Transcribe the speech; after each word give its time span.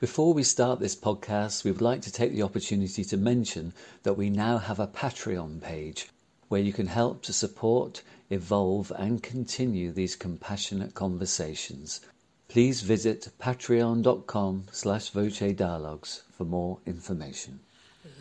Before 0.00 0.32
we 0.32 0.44
start 0.44 0.80
this 0.80 0.96
podcast, 0.96 1.62
we 1.62 1.70
would 1.70 1.82
like 1.82 2.00
to 2.02 2.10
take 2.10 2.32
the 2.32 2.42
opportunity 2.42 3.04
to 3.04 3.18
mention 3.18 3.74
that 4.02 4.16
we 4.16 4.30
now 4.30 4.56
have 4.56 4.80
a 4.80 4.86
Patreon 4.86 5.60
page 5.60 6.08
where 6.48 6.62
you 6.62 6.72
can 6.72 6.86
help 6.86 7.20
to 7.24 7.34
support, 7.34 8.02
evolve, 8.30 8.90
and 8.96 9.22
continue 9.22 9.92
these 9.92 10.16
compassionate 10.16 10.94
conversations. 10.94 12.00
Please 12.48 12.80
visit 12.80 13.28
patreon.com 13.38 14.68
slash 14.72 15.10
voce 15.10 15.52
dialogues 15.52 16.22
for 16.32 16.44
more 16.44 16.78
information. 16.86 17.60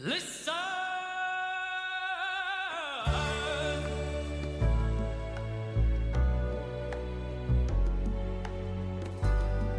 Listen! 0.04 0.69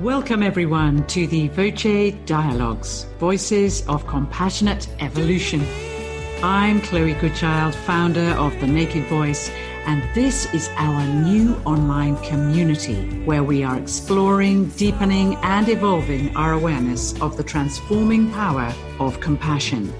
Welcome, 0.01 0.43
everyone, 0.43 1.07
to 1.09 1.27
the 1.27 1.48
Voce 1.48 2.14
Dialogues 2.25 3.05
Voices 3.19 3.87
of 3.87 4.06
Compassionate 4.06 4.88
Evolution. 4.98 5.62
I'm 6.42 6.80
Chloe 6.80 7.12
Goodchild, 7.12 7.75
founder 7.75 8.30
of 8.39 8.59
The 8.61 8.66
Naked 8.66 9.05
Voice, 9.09 9.51
and 9.84 10.02
this 10.15 10.55
is 10.55 10.70
our 10.77 11.06
new 11.06 11.55
online 11.66 12.16
community 12.25 13.20
where 13.27 13.45
we 13.45 13.62
are 13.62 13.77
exploring, 13.77 14.69
deepening, 14.70 15.34
and 15.42 15.69
evolving 15.69 16.34
our 16.34 16.55
awareness 16.55 17.20
of 17.20 17.37
the 17.37 17.45
transforming 17.45 18.30
power 18.30 18.73
of 19.01 19.20
compassion. 19.20 19.92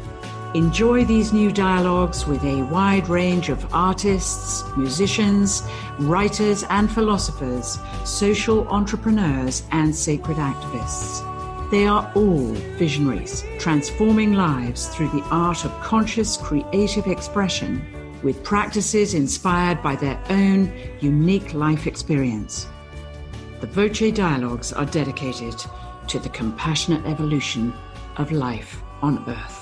Enjoy 0.55 1.05
these 1.05 1.33
new 1.33 1.53
dialogues 1.53 2.27
with 2.27 2.43
a 2.43 2.63
wide 2.63 3.09
range 3.09 3.51
of 3.51 3.73
artists, 3.73 4.65
musicians, 4.77 5.63
writers 6.01 6.65
and 6.71 6.91
philosophers, 6.91 7.79
social 8.05 8.67
entrepreneurs, 8.67 9.63
and 9.71 9.95
sacred 9.95 10.39
activists. 10.39 11.21
They 11.71 11.87
are 11.87 12.11
all 12.17 12.53
visionaries, 12.79 13.45
transforming 13.61 14.33
lives 14.33 14.89
through 14.89 15.11
the 15.11 15.23
art 15.31 15.65
of 15.65 15.71
conscious 15.83 16.37
creative 16.37 17.07
expression 17.07 17.81
with 18.25 18.43
practices 18.43 19.15
inspired 19.15 19.81
by 19.85 19.95
their 19.95 20.21
own 20.31 20.73
unique 20.99 21.55
life 21.55 21.87
experience. 21.87 22.67
The 23.61 23.69
Voce 23.69 24.11
Dialogues 24.11 24.73
are 24.73 24.87
dedicated 24.87 25.55
to 26.09 26.19
the 26.19 26.29
compassionate 26.31 27.07
evolution 27.07 27.73
of 28.17 28.33
life 28.33 28.83
on 29.01 29.25
Earth. 29.29 29.60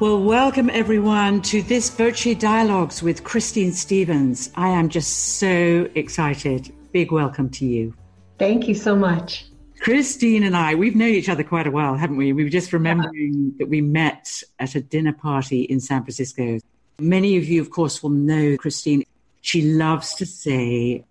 Well, 0.00 0.22
welcome 0.22 0.70
everyone 0.70 1.42
to 1.42 1.60
this 1.60 1.90
Voce 1.90 2.32
Dialogues 2.36 3.02
with 3.02 3.24
Christine 3.24 3.72
Stevens. 3.72 4.48
I 4.54 4.68
am 4.68 4.88
just 4.88 5.40
so 5.40 5.88
excited. 5.96 6.72
Big 6.92 7.10
welcome 7.10 7.50
to 7.50 7.66
you. 7.66 7.92
Thank 8.38 8.68
you 8.68 8.76
so 8.76 8.94
much. 8.94 9.46
Christine 9.80 10.44
and 10.44 10.56
I, 10.56 10.76
we've 10.76 10.94
known 10.94 11.08
each 11.08 11.28
other 11.28 11.42
quite 11.42 11.66
a 11.66 11.72
while, 11.72 11.96
haven't 11.96 12.16
we? 12.16 12.32
We 12.32 12.44
were 12.44 12.48
just 12.48 12.72
remembering 12.72 13.54
that 13.58 13.68
we 13.68 13.80
met 13.80 14.40
at 14.60 14.76
a 14.76 14.80
dinner 14.80 15.12
party 15.12 15.62
in 15.62 15.80
San 15.80 16.04
Francisco. 16.04 16.60
Many 17.00 17.36
of 17.36 17.46
you, 17.46 17.60
of 17.60 17.70
course, 17.70 18.00
will 18.00 18.10
know 18.10 18.56
Christine. 18.56 19.02
She 19.40 19.62
loves 19.62 20.14
to 20.14 20.26
say, 20.26 21.04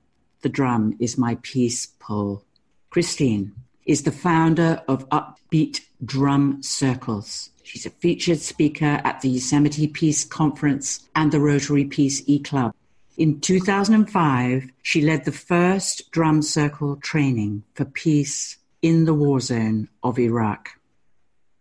the 0.43 0.49
drum 0.49 0.95
is 0.97 1.17
my 1.17 1.37
peace 1.41 1.87
pole. 1.99 2.41
Christine 2.89 3.51
is 3.85 4.03
the 4.03 4.13
founder 4.13 4.81
of 4.87 5.09
Upbeat 5.09 5.81
Drum 6.05 6.61
Circles 6.61 7.49
She's 7.67 7.85
a 7.85 7.89
featured 7.89 8.39
speaker 8.39 9.01
at 9.03 9.19
the 9.19 9.27
Yosemite 9.27 9.87
Peace 9.87 10.23
Conference 10.23 11.05
and 11.17 11.33
the 11.33 11.41
Rotary 11.41 11.83
Peace 11.83 12.23
E 12.25 12.39
Club. 12.39 12.73
In 13.17 13.41
2005, 13.41 14.69
she 14.83 15.01
led 15.01 15.25
the 15.25 15.33
first 15.33 16.09
drum 16.11 16.41
circle 16.41 16.95
training 16.95 17.63
for 17.73 17.83
peace 17.83 18.55
in 18.81 19.03
the 19.03 19.13
war 19.13 19.41
zone 19.41 19.89
of 20.01 20.17
Iraq. 20.17 20.69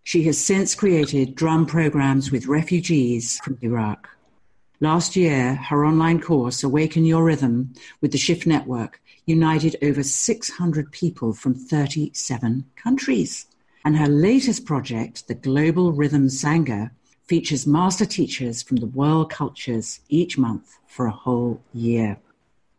She 0.05 0.23
has 0.27 0.39
since 0.39 0.77
created 0.77 1.35
drum 1.35 1.67
programs 1.67 2.31
with 2.31 2.47
refugees 2.47 3.41
from 3.43 3.59
Iraq. 3.63 4.09
Last 4.79 5.17
year, 5.17 5.57
her 5.57 5.85
online 5.85 6.21
course, 6.21 6.63
Awaken 6.63 7.05
Your 7.05 7.25
Rhythm, 7.25 7.75
with 8.01 8.13
the 8.13 8.19
Shift 8.19 8.47
Network, 8.47 9.01
united 9.25 9.75
over 9.83 10.05
600 10.05 10.93
people 10.93 11.33
from 11.33 11.55
37 11.55 12.65
countries. 12.77 13.47
And 13.87 13.97
her 13.99 14.09
latest 14.09 14.67
project, 14.67 15.29
the 15.29 15.35
Global 15.35 15.93
Rhythm 15.93 16.27
Sangha, 16.27 16.91
features 17.29 17.69
master 17.69 18.05
teachers 18.05 18.61
from 18.61 18.79
the 18.79 18.87
world 18.87 19.31
cultures 19.31 20.01
each 20.09 20.37
month 20.37 20.77
for 20.89 21.07
a 21.07 21.13
whole 21.13 21.63
year. 21.73 22.19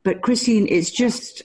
But 0.03 0.22
Christine, 0.22 0.68
it's 0.69 0.91
just 0.91 1.44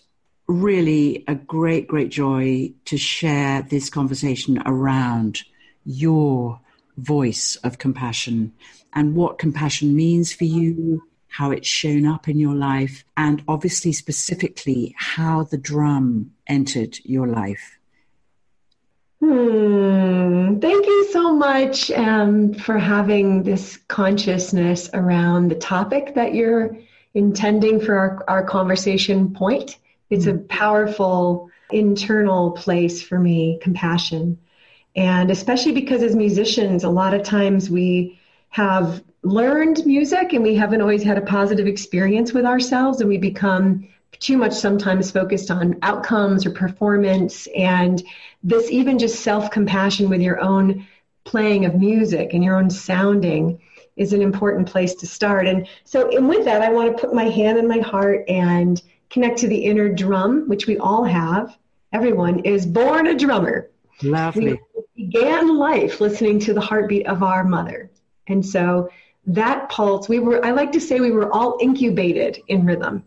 really 0.48 1.22
a 1.28 1.36
great, 1.36 1.86
great 1.86 2.08
joy 2.08 2.72
to 2.86 2.96
share 2.96 3.62
this 3.62 3.88
conversation 3.88 4.60
around 4.66 5.44
your 5.84 6.60
voice 6.96 7.54
of 7.62 7.78
compassion 7.78 8.52
and 8.94 9.14
what 9.14 9.38
compassion 9.38 9.94
means 9.94 10.32
for 10.32 10.44
you, 10.44 11.04
how 11.28 11.52
it's 11.52 11.68
shown 11.68 12.04
up 12.04 12.26
in 12.28 12.40
your 12.40 12.56
life, 12.56 13.04
and 13.16 13.44
obviously 13.46 13.92
specifically 13.92 14.92
how 14.98 15.44
the 15.44 15.56
drum 15.56 16.32
entered 16.48 16.98
your 17.04 17.28
life. 17.28 17.78
Hmm. 19.22 20.58
Thank 20.58 20.84
you 20.84 21.08
so 21.12 21.32
much 21.32 21.92
um, 21.92 22.54
for 22.54 22.76
having 22.76 23.44
this 23.44 23.76
consciousness 23.86 24.90
around 24.94 25.48
the 25.48 25.54
topic 25.54 26.16
that 26.16 26.34
you're 26.34 26.76
intending 27.14 27.78
for 27.78 27.96
our, 27.96 28.24
our 28.26 28.44
conversation 28.44 29.32
point. 29.32 29.78
It's 30.10 30.26
a 30.26 30.38
powerful 30.38 31.50
internal 31.70 32.50
place 32.50 33.00
for 33.00 33.16
me, 33.16 33.60
compassion. 33.62 34.38
And 34.96 35.30
especially 35.30 35.72
because 35.72 36.02
as 36.02 36.16
musicians, 36.16 36.82
a 36.82 36.90
lot 36.90 37.14
of 37.14 37.22
times 37.22 37.70
we 37.70 38.18
have 38.48 39.04
learned 39.22 39.86
music 39.86 40.32
and 40.32 40.42
we 40.42 40.56
haven't 40.56 40.80
always 40.80 41.04
had 41.04 41.16
a 41.16 41.22
positive 41.22 41.68
experience 41.68 42.32
with 42.32 42.44
ourselves 42.44 43.00
and 43.00 43.08
we 43.08 43.18
become 43.18 43.88
too 44.22 44.38
much 44.38 44.52
sometimes 44.52 45.10
focused 45.10 45.50
on 45.50 45.78
outcomes 45.82 46.46
or 46.46 46.50
performance. 46.50 47.48
And 47.56 48.02
this 48.42 48.70
even 48.70 48.98
just 48.98 49.20
self-compassion 49.20 50.08
with 50.08 50.20
your 50.20 50.40
own 50.40 50.86
playing 51.24 51.64
of 51.64 51.74
music 51.74 52.32
and 52.32 52.42
your 52.42 52.56
own 52.56 52.70
sounding 52.70 53.60
is 53.96 54.12
an 54.12 54.22
important 54.22 54.68
place 54.68 54.94
to 54.94 55.06
start. 55.06 55.46
And 55.46 55.66
so 55.84 56.16
and 56.16 56.28
with 56.28 56.44
that 56.46 56.62
i 56.62 56.70
want 56.70 56.96
to 56.96 57.00
put 57.00 57.14
my 57.14 57.24
hand 57.24 57.58
in 57.58 57.68
my 57.68 57.78
heart 57.78 58.24
and 58.28 58.80
connect 59.10 59.38
to 59.40 59.48
the 59.48 59.64
inner 59.64 59.88
drum 59.88 60.48
which 60.48 60.66
we 60.66 60.78
all 60.78 61.04
have. 61.04 61.56
Everyone 61.92 62.38
is 62.40 62.64
born 62.64 63.06
a 63.06 63.14
drummer. 63.14 63.68
Lovely. 64.02 64.58
we 64.74 64.82
began 64.96 65.56
life 65.56 66.00
listening 66.00 66.38
to 66.40 66.54
the 66.54 66.60
heartbeat 66.60 67.06
of 67.06 67.22
our 67.22 67.44
mother. 67.44 67.90
And 68.26 68.44
so 68.44 68.88
that 69.26 69.68
pulse 69.68 70.08
we 70.08 70.18
were 70.18 70.44
i 70.44 70.50
like 70.50 70.72
to 70.72 70.80
say 70.80 70.98
we 70.98 71.12
were 71.12 71.32
all 71.32 71.56
incubated 71.60 72.40
in 72.48 72.64
rhythm 72.64 73.04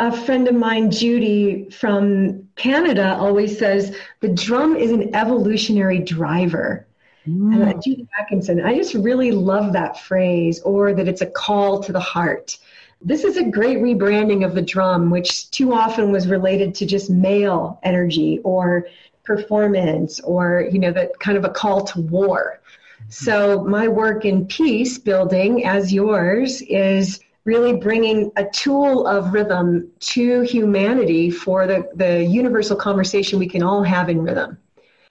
a 0.00 0.10
friend 0.10 0.48
of 0.48 0.54
mine, 0.54 0.90
Judy 0.90 1.68
from 1.70 2.48
Canada, 2.56 3.16
always 3.18 3.58
says 3.58 3.94
the 4.20 4.28
drum 4.28 4.74
is 4.74 4.90
an 4.90 5.14
evolutionary 5.14 5.98
driver. 5.98 6.86
Mm. 7.28 7.68
Uh, 7.68 7.80
Judy 7.80 8.08
Atkinson, 8.18 8.64
I 8.64 8.74
just 8.74 8.94
really 8.94 9.30
love 9.30 9.74
that 9.74 10.00
phrase, 10.00 10.60
or 10.62 10.94
that 10.94 11.06
it's 11.06 11.20
a 11.20 11.26
call 11.26 11.82
to 11.82 11.92
the 11.92 12.00
heart. 12.00 12.58
This 13.02 13.24
is 13.24 13.36
a 13.36 13.44
great 13.44 13.78
rebranding 13.78 14.44
of 14.44 14.54
the 14.54 14.62
drum, 14.62 15.10
which 15.10 15.50
too 15.50 15.74
often 15.74 16.10
was 16.10 16.26
related 16.28 16.74
to 16.76 16.86
just 16.86 17.10
male 17.10 17.78
energy 17.82 18.40
or 18.42 18.86
performance 19.24 20.18
or, 20.20 20.66
you 20.72 20.78
know, 20.78 20.92
that 20.92 21.18
kind 21.20 21.36
of 21.36 21.44
a 21.44 21.50
call 21.50 21.84
to 21.84 22.00
war. 22.00 22.60
So 23.10 23.64
my 23.64 23.86
work 23.86 24.24
in 24.24 24.46
peace 24.46 24.96
building, 24.96 25.66
as 25.66 25.92
yours, 25.92 26.62
is 26.62 27.20
really 27.44 27.74
bringing 27.74 28.30
a 28.36 28.44
tool 28.44 29.06
of 29.06 29.32
rhythm 29.32 29.90
to 30.00 30.42
humanity 30.42 31.30
for 31.30 31.66
the, 31.66 31.88
the 31.94 32.22
universal 32.24 32.76
conversation 32.76 33.38
we 33.38 33.48
can 33.48 33.62
all 33.62 33.82
have 33.82 34.08
in 34.08 34.22
rhythm. 34.22 34.58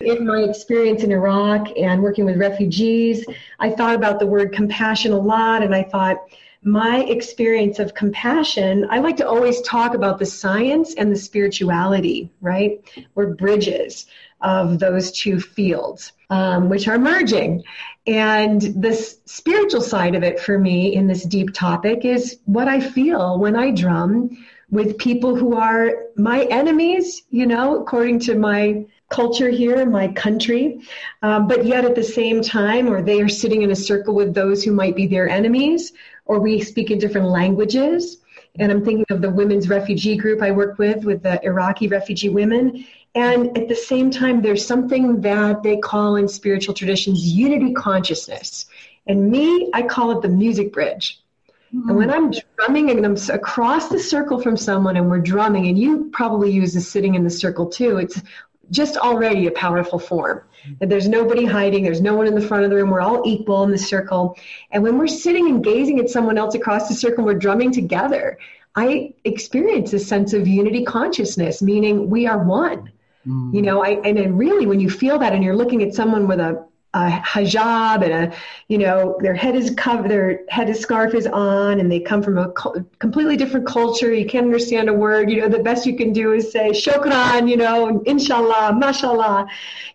In 0.02 0.26
my 0.26 0.44
experience 0.44 1.04
in 1.04 1.12
Iraq 1.12 1.68
and 1.78 2.02
working 2.02 2.24
with 2.24 2.38
refugees, 2.38 3.26
I 3.60 3.70
thought 3.70 3.96
about 3.96 4.20
the 4.20 4.28
word 4.28 4.54
compassion 4.54 5.12
a 5.12 5.20
lot, 5.20 5.62
and 5.62 5.76
I 5.76 5.84
thought, 5.84 6.18
my 6.64 7.04
experience 7.04 7.80
of 7.80 7.94
compassion, 7.94 8.86
I 8.90 9.00
like 9.00 9.18
to 9.18 9.28
always 9.28 9.62
talk 9.62 9.94
about 9.94 10.20
the 10.20 10.26
science 10.26 10.94
and 10.96 11.12
the 11.12 11.16
spirituality, 11.18 12.32
right? 12.42 12.82
We're 13.16 13.34
bridges 13.36 14.08
of 14.42 14.80
those 14.80 15.12
two 15.12 15.40
fields, 15.40 16.12
um, 16.30 16.70
which 16.70 16.88
are 16.88 17.00
merging. 17.00 17.64
And 18.08 18.62
the 18.62 18.94
spiritual 19.26 19.82
side 19.82 20.16
of 20.16 20.24
it 20.24 20.40
for 20.40 20.58
me 20.58 20.96
in 20.96 21.08
this 21.08 21.24
deep 21.24 21.54
topic 21.54 22.04
is 22.04 22.40
what 22.46 22.68
I 22.68 22.80
feel 22.80 23.40
when 23.40 23.56
I 23.56 23.72
drum 23.72 24.46
with 24.70 24.98
people 24.98 25.36
who 25.36 25.56
are 25.56 25.94
my 26.16 26.44
enemies, 26.46 27.24
you 27.30 27.46
know, 27.46 27.82
according 27.82 28.20
to 28.20 28.36
my 28.36 28.86
culture 29.10 29.50
here, 29.50 29.86
my 29.86 30.08
country, 30.10 30.80
um, 31.24 31.48
but 31.48 31.66
yet 31.66 31.84
at 31.84 31.96
the 31.96 32.04
same 32.04 32.42
time, 32.42 32.88
or 32.88 33.02
they 33.02 33.22
are 33.22 33.30
sitting 33.30 33.64
in 33.64 33.72
a 33.72 33.76
circle 33.76 34.14
with 34.14 34.36
those 34.36 34.64
who 34.64 34.72
might 34.72 34.96
be 34.96 35.08
their 35.08 35.28
enemies, 35.28 35.94
or 36.30 36.40
we 36.40 36.62
speak 36.62 36.92
in 36.92 37.00
different 37.00 37.28
languages. 37.28 38.18
And 38.60 38.72
I'm 38.72 38.86
thinking 38.86 39.06
of 39.10 39.22
the 39.22 39.32
women's 39.32 39.68
refugee 39.68 40.16
group 40.16 40.44
I 40.44 40.52
work 40.52 40.78
with, 40.78 41.04
with 41.04 41.24
the 41.24 41.44
Iraqi 41.44 41.88
refugee 41.88 42.30
women. 42.30 42.86
And 43.16 43.58
at 43.58 43.68
the 43.68 43.76
same 43.76 44.12
time, 44.12 44.42
there's 44.42 44.66
something 44.66 45.22
that 45.22 45.64
they 45.64 45.78
call 45.78 46.18
in 46.18 46.28
spiritual 46.28 46.76
traditions 46.76 47.26
unity 47.26 47.74
consciousness. 47.74 48.68
And 49.08 49.32
me, 49.32 49.72
I 49.74 49.82
call 49.82 50.12
it 50.12 50.22
the 50.22 50.30
music 50.30 50.72
bridge. 50.72 51.20
Mm-hmm. 51.74 51.90
And 51.90 51.98
when 51.98 52.12
I'm 52.12 52.32
drumming 52.58 52.92
and 52.92 53.04
I'm 53.04 53.18
across 53.34 53.90
the 53.90 53.98
circle 54.00 54.40
from 54.40 54.56
someone 54.56 54.98
and 54.98 55.10
we're 55.10 55.20
drumming, 55.20 55.68
and 55.68 55.80
you 55.80 56.12
probably 56.12 56.52
use 56.52 56.76
the 56.76 56.82
sitting 56.82 57.16
in 57.16 57.24
the 57.24 57.30
circle 57.32 57.66
too, 57.68 57.98
it's 57.98 58.22
just 58.72 58.98
already 58.98 59.48
a 59.48 59.52
powerful 59.52 60.00
form. 60.00 60.44
That 60.80 60.90
there's 60.90 61.08
nobody 61.08 61.46
hiding, 61.46 61.84
there's 61.84 62.02
no 62.02 62.16
one 62.16 62.28
in 62.28 62.36
the 62.36 62.42
front 62.42 62.64
of 62.64 62.70
the 62.70 62.76
room, 62.76 62.90
we're 62.90 63.02
all 63.02 63.22
equal 63.26 63.64
in 63.64 63.72
the 63.72 63.78
circle. 63.78 64.38
And 64.72 64.84
when 64.84 64.98
we're 64.98 65.08
sitting 65.08 65.48
and 65.48 65.64
gazing 65.64 66.00
at 66.00 66.10
someone 66.10 66.38
else 66.38 66.56
across 66.56 66.88
the 66.88 66.94
circle, 66.94 67.24
we're 67.24 67.34
drumming 67.34 67.72
together. 67.72 68.38
I 68.76 69.14
experience 69.24 69.94
a 69.94 70.00
sense 70.00 70.34
of 70.34 70.48
unity 70.48 70.84
consciousness, 70.84 71.62
meaning 71.62 72.10
we 72.10 72.28
are 72.28 72.44
one. 72.44 72.92
Mm. 73.28 73.54
You 73.54 73.62
know, 73.62 73.84
I 73.84 74.02
and 74.06 74.18
then 74.18 74.38
really 74.38 74.66
when 74.66 74.80
you 74.80 74.90
feel 74.90 75.20
that 75.20 75.34
and 75.34 75.44
you're 75.44 75.56
looking 75.56 75.84
at 75.84 75.94
someone 75.94 76.28
with 76.28 76.40
a 76.40 76.66
a 76.94 77.10
hijab 77.10 78.04
and 78.04 78.12
a 78.12 78.38
you 78.68 78.78
know 78.78 79.16
their 79.22 79.36
head 79.36 79.56
is 79.56 79.70
covered 79.72 80.10
their 80.10 80.42
head 80.50 80.70
is 80.70 80.80
scarf 80.80 81.14
is 81.14 81.28
on 81.28 81.80
and 81.80 81.92
they 81.92 82.00
come 82.00 82.24
from 82.24 82.38
a 82.38 82.50
co- 82.52 82.84
completely 82.98 83.38
different 83.38 83.68
culture. 83.68 84.12
You 84.12 84.26
can't 84.26 84.46
understand 84.46 84.90
a 84.90 84.94
word. 84.94 85.30
You 85.30 85.42
know 85.42 85.50
the 85.50 85.60
best 85.60 85.86
you 85.86 85.96
can 85.96 86.14
do 86.14 86.34
is 86.34 86.52
say 86.52 86.70
shukran 86.70 87.50
you 87.50 87.58
know 87.58 88.02
inshallah 88.06 88.76
mashallah 88.76 89.48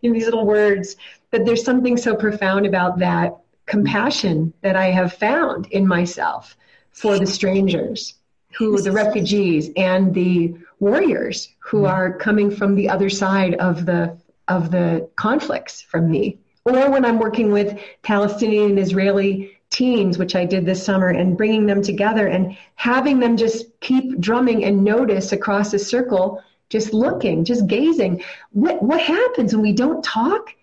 you 0.03 0.11
know 0.11 0.15
these 0.15 0.27
little 0.27 0.47
words. 0.47 0.97
But 1.31 1.45
there's 1.45 1.65
something 1.65 1.97
so 1.97 2.15
profound 2.15 2.65
about 2.65 2.99
that 3.01 3.39
compassion 3.67 4.53
that 4.61 4.77
i 4.77 4.91
have 4.91 5.15
found 5.15 5.67
in 5.67 5.87
myself 5.87 6.57
for 6.93 7.19
the 7.19 7.27
strangers 7.27 8.15
who 8.57 8.81
the 8.81 8.93
refugees 8.93 9.71
and 9.77 10.15
the 10.15 10.55
warriors 10.81 11.49
who 11.59 11.79
mm-hmm. 11.79 11.87
are 11.87 12.17
coming 12.19 12.51
from 12.51 12.75
the 12.75 12.89
other 12.89 13.09
side 13.09 13.55
of 13.55 13.87
the 13.87 14.17
of 14.49 14.71
the 14.71 15.09
conflicts 15.17 15.81
from 15.81 16.11
me 16.11 16.39
or 16.65 16.91
when 16.91 17.05
I'm 17.05 17.19
working 17.19 17.53
with 17.53 17.79
Palestinian 18.03 18.71
and 18.71 18.79
Israeli 18.79 19.59
teams, 19.71 20.19
which 20.19 20.37
I 20.37 20.45
did 20.45 20.65
this 20.65 20.85
summer, 20.85 21.09
and 21.09 21.37
bringing 21.37 21.67
them 21.67 21.83
together 21.83 22.27
and 22.27 22.57
having 22.77 23.19
them 23.19 23.37
just 23.37 23.67
keep 23.81 24.19
drumming 24.21 24.65
and 24.65 24.85
notice 24.85 25.33
across 25.33 25.75
a 25.75 25.79
circle, 25.79 26.43
just 26.71 26.95
looking, 26.95 27.45
just 27.45 27.67
gazing. 27.67 28.23
What 28.53 28.83
what 28.83 29.01
happens 29.01 29.55
when 29.55 29.63
we 29.63 29.73
don't 29.73 30.03
talk 30.03 30.55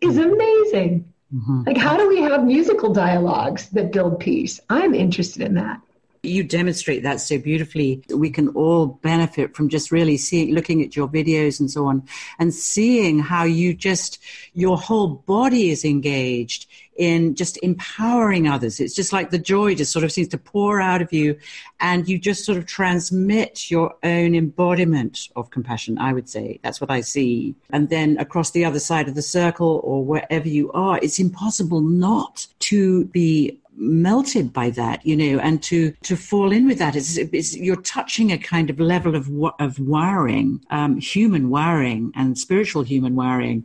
is 0.00 0.16
amazing. 0.16 1.12
Mm-hmm. 1.34 1.62
Like, 1.66 1.76
how 1.76 1.96
do 1.96 2.08
we 2.08 2.22
have 2.22 2.44
musical 2.44 2.92
dialogues 2.92 3.68
that 3.70 3.92
build 3.92 4.20
peace? 4.20 4.60
I'm 4.70 4.94
interested 4.94 5.42
in 5.42 5.54
that. 5.54 5.80
You 6.22 6.42
demonstrate 6.42 7.02
that 7.04 7.20
so 7.20 7.38
beautifully. 7.38 8.02
We 8.14 8.30
can 8.30 8.48
all 8.48 8.86
benefit 8.86 9.54
from 9.54 9.68
just 9.68 9.92
really 9.92 10.16
seeing, 10.16 10.54
looking 10.54 10.82
at 10.82 10.96
your 10.96 11.08
videos 11.08 11.60
and 11.60 11.70
so 11.70 11.86
on, 11.86 12.02
and 12.38 12.52
seeing 12.52 13.18
how 13.20 13.44
you 13.44 13.74
just, 13.74 14.18
your 14.52 14.76
whole 14.76 15.08
body 15.08 15.70
is 15.70 15.84
engaged 15.84 16.66
in 16.96 17.36
just 17.36 17.58
empowering 17.62 18.48
others. 18.48 18.80
It's 18.80 18.94
just 18.94 19.12
like 19.12 19.30
the 19.30 19.38
joy 19.38 19.76
just 19.76 19.92
sort 19.92 20.04
of 20.04 20.10
seems 20.10 20.26
to 20.28 20.38
pour 20.38 20.80
out 20.80 21.00
of 21.00 21.12
you, 21.12 21.38
and 21.78 22.08
you 22.08 22.18
just 22.18 22.44
sort 22.44 22.58
of 22.58 22.66
transmit 22.66 23.70
your 23.70 23.94
own 24.02 24.34
embodiment 24.34 25.28
of 25.36 25.50
compassion, 25.50 25.98
I 25.98 26.12
would 26.12 26.28
say. 26.28 26.58
That's 26.64 26.80
what 26.80 26.90
I 26.90 27.02
see. 27.02 27.54
And 27.70 27.88
then 27.88 28.18
across 28.18 28.50
the 28.50 28.64
other 28.64 28.80
side 28.80 29.06
of 29.08 29.14
the 29.14 29.22
circle 29.22 29.80
or 29.84 30.04
wherever 30.04 30.48
you 30.48 30.72
are, 30.72 30.98
it's 30.98 31.20
impossible 31.20 31.80
not 31.80 32.48
to 32.60 33.04
be 33.06 33.58
melted 33.78 34.52
by 34.52 34.70
that, 34.70 35.06
you 35.06 35.16
know, 35.16 35.38
and 35.40 35.62
to 35.64 35.92
to 36.02 36.16
fall 36.16 36.52
in 36.52 36.66
with 36.66 36.78
that 36.78 36.96
It's, 36.96 37.16
it's 37.16 37.56
you're 37.56 37.76
touching 37.82 38.32
a 38.32 38.38
kind 38.38 38.70
of 38.70 38.80
level 38.80 39.14
of 39.14 39.30
of 39.58 39.78
wiring, 39.78 40.60
um, 40.70 40.98
human 40.98 41.48
wiring 41.48 42.12
and 42.14 42.36
spiritual 42.38 42.82
human 42.82 43.14
wiring 43.14 43.64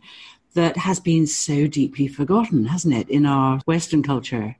that 0.53 0.77
has 0.77 0.99
been 0.99 1.25
so 1.27 1.67
deeply 1.67 2.07
forgotten, 2.07 2.65
hasn't 2.65 2.93
it, 2.93 3.09
in 3.09 3.25
our 3.25 3.59
Western 3.65 4.03
culture? 4.03 4.55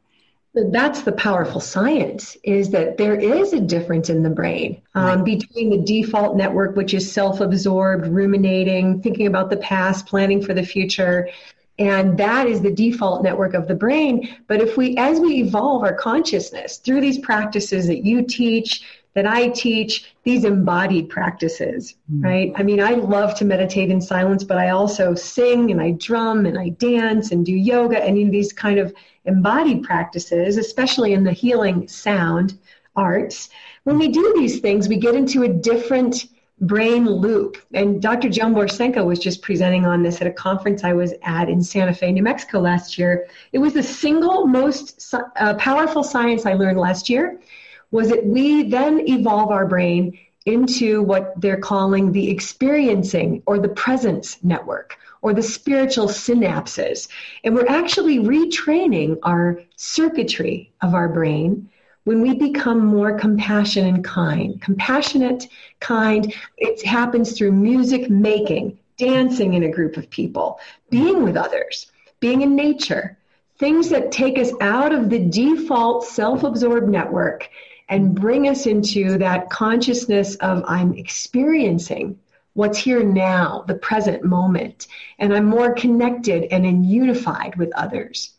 That's 0.55 1.01
the 1.01 1.11
powerful 1.11 1.59
science 1.59 2.37
is 2.43 2.69
that 2.71 2.97
there 2.97 3.15
is 3.15 3.53
a 3.53 3.59
difference 3.59 4.09
in 4.09 4.21
the 4.21 4.29
brain 4.29 4.81
um, 4.93 5.05
right. 5.05 5.25
between 5.25 5.71
the 5.71 5.79
default 5.79 6.37
network, 6.37 6.75
which 6.75 6.93
is 6.93 7.11
self 7.11 7.39
absorbed, 7.39 8.05
ruminating, 8.05 9.01
thinking 9.01 9.25
about 9.25 9.49
the 9.49 9.57
past, 9.57 10.05
planning 10.05 10.43
for 10.43 10.53
the 10.53 10.63
future, 10.63 11.29
and 11.79 12.17
that 12.17 12.47
is 12.47 12.61
the 12.61 12.71
default 12.71 13.23
network 13.23 13.53
of 13.53 13.67
the 13.67 13.75
brain. 13.75 14.35
But 14.47 14.61
if 14.61 14.77
we, 14.77 14.95
as 14.97 15.19
we 15.19 15.41
evolve 15.41 15.83
our 15.83 15.93
consciousness 15.93 16.77
through 16.77 17.01
these 17.01 17.17
practices 17.17 17.87
that 17.87 18.05
you 18.05 18.21
teach, 18.23 18.83
that 19.15 19.27
I 19.27 19.49
teach, 19.49 20.15
these 20.23 20.43
embodied 20.43 21.09
practices, 21.09 21.95
mm. 22.11 22.23
right? 22.23 22.51
I 22.55 22.63
mean, 22.63 22.81
I 22.81 22.91
love 22.91 23.35
to 23.35 23.45
meditate 23.45 23.91
in 23.91 24.01
silence, 24.01 24.43
but 24.43 24.57
I 24.57 24.69
also 24.69 25.15
sing 25.15 25.71
and 25.71 25.81
I 25.81 25.91
drum 25.91 26.45
and 26.45 26.57
I 26.57 26.69
dance 26.69 27.31
and 27.31 27.45
do 27.45 27.53
yoga 27.53 28.03
and 28.03 28.17
you 28.17 28.25
know, 28.25 28.31
these 28.31 28.53
kind 28.53 28.79
of 28.79 28.93
embodied 29.25 29.83
practices, 29.83 30.57
especially 30.57 31.13
in 31.13 31.23
the 31.23 31.31
healing 31.31 31.87
sound 31.87 32.57
arts. 32.95 33.49
When 33.83 33.97
we 33.97 34.09
do 34.09 34.33
these 34.35 34.59
things, 34.59 34.87
we 34.87 34.97
get 34.97 35.15
into 35.15 35.43
a 35.43 35.49
different 35.49 36.25
brain 36.67 37.05
loop. 37.05 37.57
And 37.73 38.01
Dr. 38.01 38.29
Joan 38.29 38.53
Borysenko 38.53 39.05
was 39.05 39.19
just 39.19 39.41
presenting 39.41 39.85
on 39.85 40.03
this 40.03 40.21
at 40.21 40.27
a 40.27 40.31
conference 40.31 40.83
I 40.83 40.93
was 40.93 41.13
at 41.23 41.49
in 41.49 41.63
Santa 41.63 41.93
Fe, 41.93 42.11
New 42.11 42.23
Mexico 42.23 42.59
last 42.59 42.97
year. 42.97 43.27
It 43.51 43.59
was 43.59 43.73
the 43.73 43.83
single 43.83 44.47
most 44.47 45.13
uh, 45.13 45.53
powerful 45.55 46.03
science 46.03 46.45
I 46.45 46.53
learned 46.53 46.79
last 46.79 47.09
year 47.09 47.39
was 47.91 48.09
that 48.09 48.25
we 48.25 48.63
then 48.63 49.07
evolve 49.07 49.51
our 49.51 49.67
brain 49.67 50.17
into 50.45 51.01
what 51.03 51.39
they're 51.39 51.59
calling 51.59 52.11
the 52.11 52.29
experiencing 52.29 53.43
or 53.45 53.59
the 53.59 53.69
presence 53.69 54.43
network 54.43 54.97
or 55.21 55.33
the 55.33 55.41
spiritual 55.41 56.07
synapses. 56.07 57.07
And 57.43 57.55
we're 57.55 57.67
actually 57.67 58.19
retraining 58.19 59.17
our 59.23 59.61
circuitry 59.75 60.71
of 60.81 60.93
our 60.93 61.07
brain 61.07 61.69
when 62.03 62.21
we 62.21 62.33
become 62.33 62.85
more 62.85 63.17
compassionate 63.17 63.93
and 63.93 64.03
kind. 64.03 64.61
Compassionate, 64.61 65.47
kind, 65.79 66.33
it 66.57 66.85
happens 66.85 67.37
through 67.37 67.51
music 67.51 68.09
making, 68.09 68.77
dancing 68.97 69.53
in 69.53 69.63
a 69.63 69.71
group 69.71 69.97
of 69.97 70.09
people, 70.09 70.59
being 70.89 71.23
with 71.23 71.37
others, 71.37 71.91
being 72.19 72.41
in 72.41 72.55
nature, 72.55 73.17
things 73.57 73.89
that 73.89 74.11
take 74.11 74.37
us 74.37 74.51
out 74.59 74.93
of 74.93 75.09
the 75.09 75.19
default 75.29 76.05
self 76.05 76.43
absorbed 76.43 76.89
network 76.89 77.49
and 77.89 78.15
bring 78.15 78.47
us 78.47 78.65
into 78.65 79.17
that 79.17 79.49
consciousness 79.49 80.35
of 80.35 80.63
I'm 80.67 80.93
experiencing 80.93 82.19
what's 82.53 82.77
here 82.77 83.03
now, 83.03 83.63
the 83.67 83.75
present 83.75 84.23
moment, 84.23 84.87
and 85.19 85.33
I'm 85.33 85.45
more 85.45 85.73
connected 85.73 86.45
and 86.51 86.85
unified 86.85 87.55
with 87.55 87.71
others 87.75 88.32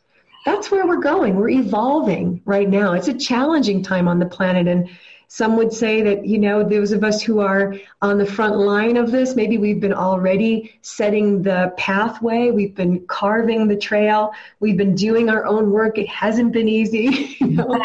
that's 0.44 0.70
where 0.70 0.86
we're 0.86 1.00
going. 1.00 1.36
We're 1.36 1.50
evolving 1.50 2.42
right 2.44 2.68
now. 2.68 2.92
It's 2.92 3.08
a 3.08 3.14
challenging 3.14 3.82
time 3.82 4.08
on 4.08 4.18
the 4.18 4.26
planet. 4.26 4.68
And 4.68 4.90
some 5.26 5.56
would 5.56 5.72
say 5.72 6.02
that, 6.02 6.26
you 6.26 6.38
know, 6.38 6.62
those 6.62 6.92
of 6.92 7.02
us 7.02 7.22
who 7.22 7.40
are 7.40 7.74
on 8.02 8.18
the 8.18 8.26
front 8.26 8.56
line 8.56 8.96
of 8.98 9.10
this, 9.10 9.34
maybe 9.34 9.56
we've 9.56 9.80
been 9.80 9.94
already 9.94 10.78
setting 10.82 11.42
the 11.42 11.72
pathway. 11.78 12.50
We've 12.50 12.74
been 12.74 13.06
carving 13.06 13.66
the 13.66 13.76
trail. 13.76 14.32
We've 14.60 14.76
been 14.76 14.94
doing 14.94 15.30
our 15.30 15.46
own 15.46 15.70
work. 15.70 15.96
It 15.98 16.08
hasn't 16.08 16.52
been 16.52 16.68
easy. 16.68 17.36
you 17.40 17.48
know? 17.48 17.82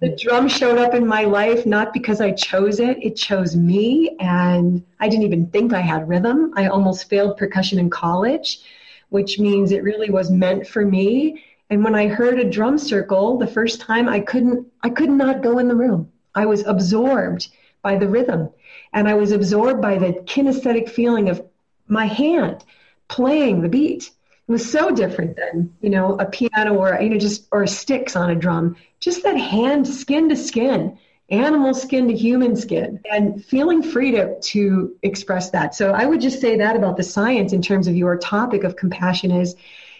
the 0.00 0.16
drum 0.16 0.48
showed 0.48 0.78
up 0.78 0.94
in 0.94 1.06
my 1.06 1.24
life 1.24 1.66
not 1.66 1.92
because 1.92 2.20
I 2.20 2.30
chose 2.30 2.78
it, 2.78 2.96
it 3.02 3.16
chose 3.16 3.56
me. 3.56 4.16
And 4.20 4.86
I 5.00 5.08
didn't 5.08 5.26
even 5.26 5.48
think 5.48 5.74
I 5.74 5.80
had 5.80 6.08
rhythm. 6.08 6.52
I 6.56 6.68
almost 6.68 7.10
failed 7.10 7.36
percussion 7.36 7.80
in 7.80 7.90
college, 7.90 8.60
which 9.08 9.40
means 9.40 9.72
it 9.72 9.82
really 9.82 10.08
was 10.08 10.30
meant 10.30 10.68
for 10.68 10.86
me 10.86 11.42
and 11.70 11.84
when 11.84 11.94
I 11.94 12.08
heard 12.08 12.40
a 12.40 12.48
drum 12.48 12.78
circle 12.78 13.38
the 13.38 13.46
first 13.46 13.80
time, 13.80 14.08
I 14.08 14.20
couldn't, 14.20 14.66
I 14.82 14.90
could 14.90 15.10
not 15.10 15.42
go 15.42 15.58
in 15.58 15.68
the 15.68 15.76
room. 15.76 16.10
I 16.34 16.46
was 16.46 16.64
absorbed 16.66 17.48
by 17.82 17.96
the 17.96 18.08
rhythm 18.08 18.50
and 18.92 19.08
I 19.08 19.14
was 19.14 19.32
absorbed 19.32 19.82
by 19.82 19.98
the 19.98 20.12
kinesthetic 20.12 20.88
feeling 20.88 21.28
of 21.28 21.44
my 21.86 22.06
hand 22.06 22.64
playing 23.08 23.60
the 23.60 23.68
beat. 23.68 24.10
It 24.48 24.52
was 24.52 24.70
so 24.70 24.90
different 24.90 25.36
than, 25.36 25.74
you 25.82 25.90
know, 25.90 26.16
a 26.18 26.24
piano 26.24 26.74
or, 26.74 26.98
you 27.00 27.10
know, 27.10 27.18
just, 27.18 27.46
or 27.52 27.66
sticks 27.66 28.16
on 28.16 28.30
a 28.30 28.34
drum. 28.34 28.76
Just 28.98 29.22
that 29.24 29.36
hand 29.36 29.86
skin 29.86 30.30
to 30.30 30.36
skin, 30.36 30.98
animal 31.28 31.74
skin 31.74 32.08
to 32.08 32.16
human 32.16 32.56
skin 32.56 33.00
and 33.10 33.44
feeling 33.44 33.82
free 33.82 34.10
to, 34.12 34.40
to 34.40 34.96
express 35.02 35.50
that. 35.50 35.74
So 35.74 35.92
I 35.92 36.06
would 36.06 36.22
just 36.22 36.40
say 36.40 36.56
that 36.56 36.76
about 36.76 36.96
the 36.96 37.02
science 37.02 37.52
in 37.52 37.60
terms 37.60 37.88
of 37.88 37.96
your 37.96 38.16
topic 38.16 38.64
of 38.64 38.76
compassion 38.76 39.30
is 39.30 39.54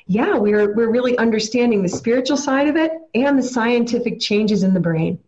yeah, 0.09 0.37
we're, 0.39 0.75
we're 0.75 0.91
really 0.91 1.17
understanding 1.19 1.83
the 1.83 1.89
spiritual 1.89 2.39
side 2.39 2.67
of 2.67 2.77
it 2.77 2.91
and 3.15 3.39
the 3.39 3.43
scientific 3.43 4.19
changes 4.19 4.63
in 4.63 4.73
the 4.73 4.81
brain. 4.81 5.19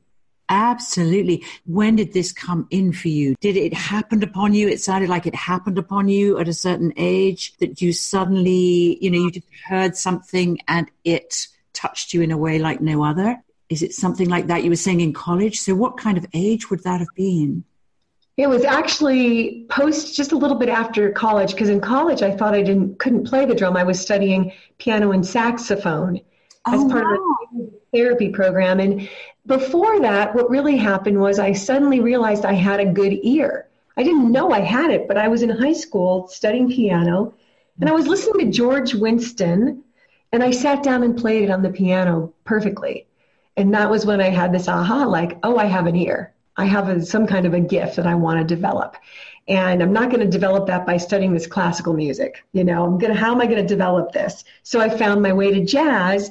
Absolutely. 0.48 1.44
When 1.66 1.96
did 1.96 2.12
this 2.12 2.32
come 2.32 2.66
in 2.70 2.92
for 2.92 3.08
you? 3.08 3.36
Did 3.40 3.56
it 3.56 3.74
happen 3.74 4.22
upon 4.22 4.54
you? 4.54 4.68
It 4.68 4.80
sounded 4.80 5.08
like 5.10 5.26
it 5.26 5.34
happened 5.34 5.78
upon 5.78 6.08
you 6.08 6.38
at 6.38 6.48
a 6.48 6.54
certain 6.54 6.92
age 6.96 7.56
that 7.58 7.80
you 7.80 7.92
suddenly, 7.92 8.98
you 9.00 9.10
know, 9.10 9.18
you 9.18 9.30
just 9.30 9.46
heard 9.68 9.96
something 9.96 10.58
and 10.66 10.90
it 11.04 11.46
touched 11.74 12.14
you 12.14 12.22
in 12.22 12.32
a 12.32 12.38
way 12.38 12.58
like 12.58 12.80
no 12.80 13.04
other. 13.04 13.36
Is 13.68 13.82
it 13.82 13.92
something 13.92 14.28
like 14.28 14.48
that 14.48 14.64
you 14.64 14.70
were 14.70 14.76
saying 14.76 15.00
in 15.00 15.12
college? 15.12 15.60
So, 15.60 15.76
what 15.76 15.96
kind 15.96 16.18
of 16.18 16.26
age 16.34 16.70
would 16.70 16.82
that 16.82 16.98
have 16.98 17.14
been? 17.14 17.62
It 18.40 18.48
was 18.48 18.64
actually 18.64 19.66
post 19.68 20.16
just 20.16 20.32
a 20.32 20.36
little 20.36 20.56
bit 20.56 20.70
after 20.70 21.12
college 21.12 21.50
because 21.50 21.68
in 21.68 21.78
college 21.78 22.22
I 22.22 22.30
thought 22.34 22.54
I 22.54 22.62
didn't 22.62 22.98
couldn't 22.98 23.28
play 23.28 23.44
the 23.44 23.54
drum. 23.54 23.76
I 23.76 23.82
was 23.82 24.00
studying 24.00 24.52
piano 24.78 25.12
and 25.12 25.26
saxophone 25.26 26.20
oh, 26.66 26.74
as 26.74 26.80
Oh, 26.80 26.88
part 26.88 27.04
wow. 27.04 27.36
of 27.52 27.60
a 27.60 27.66
therapy 27.94 28.30
program. 28.30 28.80
And 28.80 29.10
before 29.44 30.00
that, 30.00 30.34
what 30.34 30.48
really 30.48 30.78
happened 30.78 31.20
was 31.20 31.38
I 31.38 31.52
suddenly 31.52 32.00
realized 32.00 32.46
I 32.46 32.54
had 32.54 32.80
a 32.80 32.86
good 32.86 33.18
ear. 33.22 33.68
I 33.98 34.02
didn't 34.04 34.32
know 34.32 34.52
I 34.52 34.60
had 34.60 34.90
it, 34.90 35.06
but 35.06 35.18
I 35.18 35.28
was 35.28 35.42
in 35.42 35.50
high 35.50 35.74
school 35.74 36.26
studying 36.28 36.70
piano 36.70 37.34
and 37.78 37.90
I 37.90 37.92
was 37.92 38.06
listening 38.06 38.46
to 38.46 38.56
George 38.56 38.94
Winston 38.94 39.84
and 40.32 40.42
I 40.42 40.50
sat 40.50 40.82
down 40.82 41.02
and 41.02 41.14
played 41.14 41.42
it 41.42 41.50
on 41.50 41.60
the 41.60 41.68
piano 41.68 42.32
perfectly. 42.44 43.06
And 43.58 43.74
that 43.74 43.90
was 43.90 44.06
when 44.06 44.22
I 44.22 44.30
had 44.30 44.50
this 44.54 44.66
aha 44.66 45.04
like, 45.04 45.38
oh, 45.42 45.58
I 45.58 45.66
have 45.66 45.86
an 45.86 45.96
ear. 45.96 46.32
I 46.60 46.66
have 46.66 46.90
a, 46.90 47.04
some 47.04 47.26
kind 47.26 47.46
of 47.46 47.54
a 47.54 47.60
gift 47.60 47.96
that 47.96 48.06
I 48.06 48.14
want 48.14 48.38
to 48.38 48.54
develop. 48.54 48.98
And 49.48 49.82
I'm 49.82 49.94
not 49.94 50.10
going 50.10 50.20
to 50.20 50.38
develop 50.38 50.66
that 50.66 50.84
by 50.84 50.98
studying 50.98 51.32
this 51.32 51.46
classical 51.46 51.94
music. 51.94 52.44
You 52.52 52.64
know, 52.64 52.84
I'm 52.84 52.98
going 52.98 53.14
to, 53.14 53.18
how 53.18 53.32
am 53.32 53.40
I 53.40 53.46
going 53.46 53.62
to 53.62 53.66
develop 53.66 54.12
this? 54.12 54.44
So 54.62 54.78
I 54.78 54.90
found 54.90 55.22
my 55.22 55.32
way 55.32 55.52
to 55.54 55.64
jazz. 55.64 56.30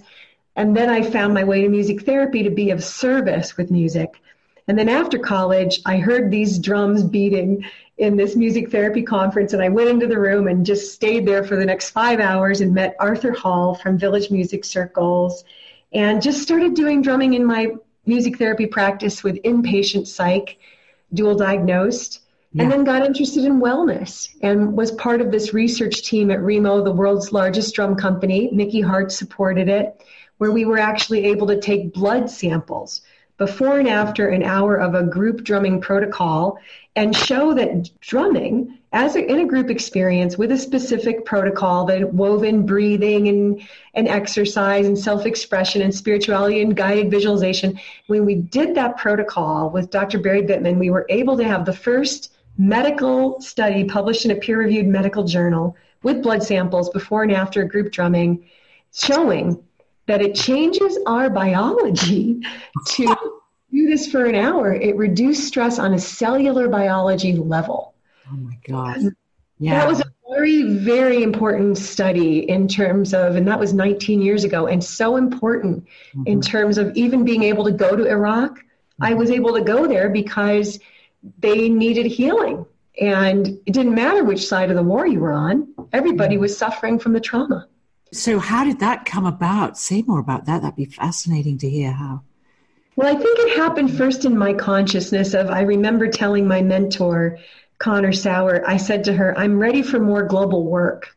And 0.55 0.77
then 0.77 0.87
I 0.87 1.01
found 1.01 1.33
my 1.33 1.43
way 1.43 1.63
to 1.63 1.69
music 1.69 2.03
therapy 2.03 2.43
to 2.43 2.51
be 2.51 2.69
of 2.69 2.83
service 2.83 3.57
with 3.57 3.71
music. 3.71 4.21
And 4.67 4.77
then 4.77 4.87
after 4.87 5.17
college, 5.17 5.81
I 5.87 5.97
heard 5.97 6.29
these 6.29 6.59
drums 6.59 7.03
beating 7.03 7.65
in 7.97 8.15
this 8.15 8.35
music 8.35 8.69
therapy 8.69 9.01
conference. 9.01 9.53
And 9.53 9.63
I 9.63 9.69
went 9.69 9.89
into 9.89 10.05
the 10.05 10.19
room 10.19 10.47
and 10.47 10.63
just 10.63 10.93
stayed 10.93 11.27
there 11.27 11.43
for 11.43 11.55
the 11.55 11.65
next 11.65 11.89
five 11.89 12.19
hours 12.19 12.61
and 12.61 12.75
met 12.75 12.95
Arthur 12.99 13.33
Hull 13.33 13.73
from 13.73 13.97
Village 13.97 14.29
Music 14.29 14.63
Circles 14.63 15.43
and 15.91 16.21
just 16.21 16.43
started 16.43 16.75
doing 16.75 17.01
drumming 17.01 17.33
in 17.33 17.43
my 17.43 17.71
music 18.09 18.37
therapy 18.37 18.65
practice 18.65 19.23
with 19.23 19.41
inpatient 19.43 20.07
psych, 20.07 20.57
dual 21.13 21.35
diagnosed, 21.35 22.21
Yeah. 22.51 22.63
and 22.63 22.71
then 22.71 22.83
got 22.83 23.05
interested 23.05 23.45
in 23.45 23.61
wellness 23.61 24.27
and 24.41 24.75
was 24.75 24.91
part 24.91 25.21
of 25.21 25.31
this 25.31 25.53
research 25.53 26.01
team 26.01 26.31
at 26.31 26.41
Remo, 26.41 26.83
the 26.83 26.91
world's 26.91 27.31
largest 27.31 27.75
drum 27.75 27.95
company. 27.95 28.49
Mickey 28.51 28.81
Hart 28.81 29.11
supported 29.11 29.69
it, 29.69 30.03
where 30.39 30.51
we 30.51 30.65
were 30.65 30.79
actually 30.79 31.25
able 31.25 31.45
to 31.47 31.61
take 31.61 31.93
blood 31.93 32.29
samples 32.29 33.01
before 33.39 33.79
and 33.79 33.87
after 33.87 34.27
an 34.27 34.43
hour 34.43 34.75
of 34.75 34.93
a 34.93 35.03
group 35.03 35.43
drumming 35.43 35.81
protocol 35.81 36.59
and 36.95 37.15
show 37.15 37.53
that 37.53 37.89
drumming 38.01 38.77
as 38.91 39.15
a, 39.15 39.31
in 39.31 39.39
a 39.39 39.45
group 39.45 39.69
experience 39.69 40.37
with 40.37 40.51
a 40.51 40.57
specific 40.57 41.23
protocol 41.23 41.85
that 41.85 42.13
wove 42.13 42.43
in 42.43 42.65
breathing 42.65 43.29
and, 43.29 43.61
and 43.93 44.07
exercise 44.09 44.85
and 44.85 44.99
self-expression 44.99 45.81
and 45.81 45.95
spirituality 45.95 46.61
and 46.61 46.75
guided 46.75 47.09
visualization 47.09 47.79
when 48.07 48.25
we 48.25 48.35
did 48.35 48.75
that 48.75 48.97
protocol 48.97 49.69
with 49.69 49.89
dr 49.89 50.19
barry 50.19 50.41
bittman 50.41 50.77
we 50.77 50.89
were 50.89 51.05
able 51.09 51.37
to 51.37 51.43
have 51.43 51.65
the 51.65 51.73
first 51.73 52.33
medical 52.57 53.39
study 53.39 53.85
published 53.85 54.25
in 54.25 54.31
a 54.31 54.35
peer-reviewed 54.35 54.87
medical 54.87 55.23
journal 55.23 55.77
with 56.03 56.21
blood 56.21 56.43
samples 56.43 56.89
before 56.89 57.23
and 57.23 57.31
after 57.31 57.63
group 57.63 57.89
drumming 57.91 58.43
showing 58.93 59.63
that 60.09 60.23
it 60.23 60.33
changes 60.33 60.97
our 61.05 61.29
biology 61.29 62.41
to 62.87 63.15
do 63.71 63.87
this 63.87 64.11
for 64.11 64.25
an 64.25 64.33
hour. 64.33 64.73
It 64.73 64.95
reduced 64.95 65.45
stress 65.45 65.77
on 65.77 65.93
a 65.93 65.99
cellular 65.99 66.67
biology 66.67 67.33
level. 67.33 67.93
Oh 68.27 68.35
my 68.35 68.57
God. 68.67 69.15
Yeah. 69.59 69.77
That 69.77 69.87
was 69.87 69.99
a 69.99 70.11
very, 70.27 70.63
very 70.63 71.21
important 71.21 71.77
study 71.77 72.49
in 72.49 72.67
terms 72.67 73.13
of, 73.13 73.35
and 73.35 73.47
that 73.47 73.59
was 73.59 73.71
19 73.71 74.19
years 74.19 74.43
ago, 74.43 74.65
and 74.65 74.83
so 74.83 75.15
important 75.15 75.85
mm-hmm. 75.85 76.23
in 76.25 76.41
terms 76.41 76.79
of 76.79 76.91
even 76.95 77.23
being 77.23 77.43
able 77.43 77.63
to 77.65 77.71
go 77.71 77.95
to 77.95 78.07
Iraq. 78.07 78.53
Mm-hmm. 78.53 79.03
I 79.03 79.13
was 79.13 79.29
able 79.29 79.53
to 79.53 79.61
go 79.61 79.85
there 79.85 80.09
because 80.09 80.79
they 81.37 81.69
needed 81.69 82.07
healing. 82.07 82.65
And 82.99 83.47
it 83.47 83.73
didn't 83.73 83.93
matter 83.93 84.23
which 84.23 84.47
side 84.47 84.71
of 84.71 84.75
the 84.75 84.81
war 84.81 85.05
you 85.05 85.19
were 85.19 85.33
on, 85.33 85.71
everybody 85.93 86.33
mm-hmm. 86.33 86.41
was 86.41 86.57
suffering 86.57 86.97
from 86.97 87.13
the 87.13 87.19
trauma. 87.19 87.67
So, 88.11 88.39
how 88.39 88.63
did 88.63 88.79
that 88.79 89.05
come 89.05 89.25
about? 89.25 89.77
Say 89.77 90.03
more 90.07 90.19
about 90.19 90.45
that. 90.45 90.61
That'd 90.61 90.75
be 90.75 90.85
fascinating 90.85 91.57
to 91.59 91.69
hear 91.69 91.91
how. 91.91 92.23
Well, 92.95 93.07
I 93.07 93.17
think 93.17 93.39
it 93.39 93.57
happened 93.57 93.95
first 93.95 94.25
in 94.25 94.37
my 94.37 94.53
consciousness 94.53 95.33
of 95.33 95.49
I 95.49 95.61
remember 95.61 96.09
telling 96.09 96.47
my 96.47 96.61
mentor, 96.61 97.37
Connor 97.77 98.11
Sauer, 98.11 98.67
I 98.67 98.77
said 98.77 99.03
to 99.05 99.13
her, 99.13 99.37
I'm 99.37 99.57
ready 99.57 99.81
for 99.81 99.99
more 99.99 100.23
global 100.23 100.65
work. 100.65 101.15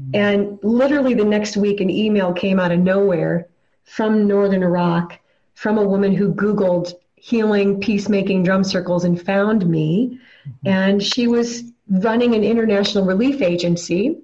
Mm. 0.00 0.16
And 0.16 0.58
literally 0.62 1.14
the 1.14 1.24
next 1.24 1.56
week, 1.56 1.80
an 1.80 1.90
email 1.90 2.32
came 2.32 2.58
out 2.58 2.72
of 2.72 2.80
nowhere 2.80 3.46
from 3.84 4.26
Northern 4.26 4.62
Iraq 4.62 5.18
from 5.54 5.78
a 5.78 5.86
woman 5.86 6.14
who 6.14 6.34
Googled 6.34 6.94
healing 7.14 7.80
peacemaking 7.80 8.42
drum 8.42 8.64
circles 8.64 9.04
and 9.04 9.20
found 9.20 9.64
me. 9.68 10.18
Mm-hmm. 10.48 10.68
And 10.68 11.02
she 11.02 11.28
was 11.28 11.62
running 11.88 12.34
an 12.34 12.42
international 12.42 13.04
relief 13.04 13.40
agency. 13.42 14.18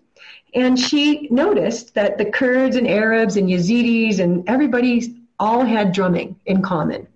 And 0.54 0.78
she 0.78 1.28
noticed 1.30 1.94
that 1.94 2.18
the 2.18 2.24
Kurds 2.24 2.76
and 2.76 2.88
Arabs 2.88 3.36
and 3.36 3.48
Yazidis 3.48 4.18
and 4.18 4.48
everybody 4.48 5.14
all 5.38 5.64
had 5.64 5.92
drumming 5.92 6.36
in 6.46 6.62
common. 6.62 7.06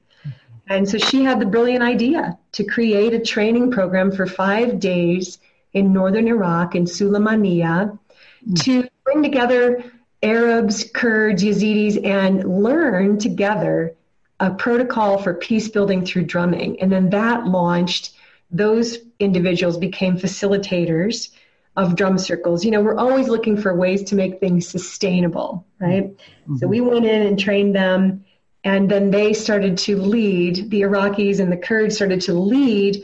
And 0.68 0.88
so 0.88 0.98
she 0.98 1.24
had 1.24 1.40
the 1.40 1.46
brilliant 1.46 1.82
idea 1.82 2.38
to 2.52 2.64
create 2.64 3.14
a 3.14 3.20
training 3.20 3.70
program 3.70 4.12
for 4.12 4.26
five 4.26 4.78
days 4.78 5.38
in 5.72 5.92
northern 5.92 6.28
Iraq 6.28 6.74
in 6.74 6.84
Sulaymaniyah 6.84 7.98
hmm. 8.44 8.54
to 8.54 8.88
bring 9.04 9.22
together 9.22 9.84
Arabs, 10.22 10.84
Kurds, 10.94 11.42
Yazidis, 11.42 12.04
and 12.04 12.62
learn 12.62 13.18
together 13.18 13.94
a 14.38 14.50
protocol 14.50 15.18
for 15.18 15.34
peace 15.34 15.68
building 15.68 16.04
through 16.04 16.24
drumming. 16.24 16.80
And 16.80 16.92
then 16.92 17.10
that 17.10 17.46
launched, 17.46 18.12
those 18.50 18.98
individuals 19.18 19.78
became 19.78 20.18
facilitators 20.18 21.30
of 21.76 21.96
drum 21.96 22.18
circles. 22.18 22.64
You 22.64 22.70
know, 22.70 22.80
we're 22.82 22.96
always 22.96 23.28
looking 23.28 23.56
for 23.56 23.74
ways 23.74 24.02
to 24.04 24.14
make 24.14 24.40
things 24.40 24.68
sustainable, 24.68 25.66
right? 25.80 26.14
So 26.58 26.66
we 26.66 26.80
went 26.80 27.06
in 27.06 27.22
and 27.22 27.38
trained 27.38 27.74
them, 27.74 28.24
and 28.64 28.90
then 28.90 29.10
they 29.10 29.32
started 29.32 29.78
to 29.78 29.96
lead, 29.96 30.70
the 30.70 30.82
Iraqis 30.82 31.40
and 31.40 31.50
the 31.50 31.56
Kurds 31.56 31.96
started 31.96 32.20
to 32.22 32.34
lead 32.34 33.02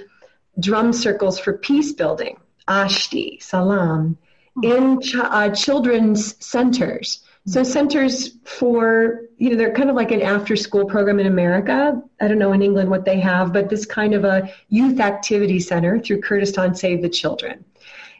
drum 0.60 0.92
circles 0.92 1.38
for 1.38 1.56
peace 1.58 1.92
building, 1.92 2.37
Ashti, 2.68 3.42
Salam, 3.42 4.18
in 4.62 5.00
ch- 5.00 5.14
uh, 5.14 5.50
children's 5.50 6.34
centers. 6.44 7.25
So 7.49 7.62
centers 7.62 8.37
for, 8.45 9.23
you 9.38 9.49
know, 9.49 9.57
they're 9.57 9.73
kind 9.73 9.88
of 9.88 9.97
like 9.97 10.11
an 10.11 10.21
after 10.21 10.55
school 10.55 10.85
program 10.85 11.19
in 11.19 11.26
America. 11.26 11.99
I 12.21 12.28
don't 12.28 12.38
know 12.38 12.52
in 12.52 12.61
England 12.61 12.90
what 12.90 13.07
they 13.07 13.19
have, 13.21 13.55
but 13.55 13.71
this 13.71 13.87
kind 13.87 14.12
of 14.12 14.25
a 14.25 14.52
youth 14.69 15.00
activity 15.00 15.59
center 15.59 15.99
through 15.99 16.21
Kurdistan 16.21 16.75
Save 16.75 17.00
the 17.00 17.09
Children. 17.09 17.64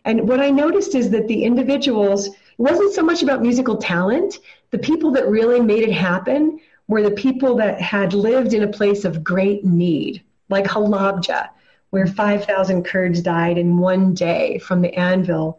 And 0.07 0.27
what 0.27 0.41
I 0.41 0.49
noticed 0.49 0.95
is 0.95 1.11
that 1.11 1.29
the 1.29 1.45
individuals, 1.45 2.29
it 2.29 2.35
wasn't 2.57 2.95
so 2.95 3.03
much 3.03 3.23
about 3.23 3.43
musical 3.43 3.77
talent. 3.77 4.39
The 4.71 4.79
people 4.79 5.11
that 5.11 5.29
really 5.29 5.61
made 5.61 5.83
it 5.83 5.93
happen 5.93 6.59
were 6.87 7.03
the 7.03 7.11
people 7.11 7.55
that 7.57 7.83
had 7.83 8.15
lived 8.15 8.55
in 8.55 8.63
a 8.63 8.69
place 8.69 9.05
of 9.05 9.23
great 9.23 9.63
need, 9.63 10.23
like 10.49 10.65
Halabja, 10.65 11.51
where 11.91 12.07
5,000 12.07 12.83
Kurds 12.83 13.21
died 13.21 13.59
in 13.59 13.77
one 13.77 14.15
day 14.15 14.59
from 14.59 14.81
the 14.81 14.93
Anfal 14.93 15.59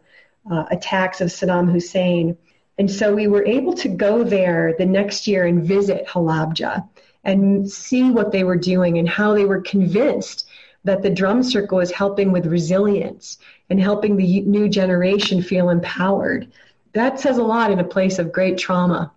uh, 0.50 0.64
attacks 0.72 1.20
of 1.20 1.28
Saddam 1.28 1.70
Hussein. 1.70 2.36
And 2.80 2.90
so 2.90 3.14
we 3.14 3.26
were 3.26 3.44
able 3.44 3.74
to 3.74 3.90
go 3.90 4.24
there 4.24 4.74
the 4.78 4.86
next 4.86 5.26
year 5.26 5.44
and 5.44 5.62
visit 5.62 6.06
Halabja 6.06 6.88
and 7.24 7.70
see 7.70 8.10
what 8.10 8.32
they 8.32 8.42
were 8.42 8.56
doing 8.56 8.96
and 8.96 9.06
how 9.06 9.34
they 9.34 9.44
were 9.44 9.60
convinced 9.60 10.48
that 10.84 11.02
the 11.02 11.10
drum 11.10 11.42
circle 11.42 11.80
is 11.80 11.90
helping 11.90 12.32
with 12.32 12.46
resilience 12.46 13.36
and 13.68 13.78
helping 13.78 14.16
the 14.16 14.40
new 14.40 14.66
generation 14.66 15.42
feel 15.42 15.68
empowered. 15.68 16.50
That 16.94 17.20
says 17.20 17.36
a 17.36 17.42
lot 17.42 17.70
in 17.70 17.80
a 17.80 17.84
place 17.84 18.18
of 18.18 18.32
great 18.32 18.56
trauma. 18.56 19.12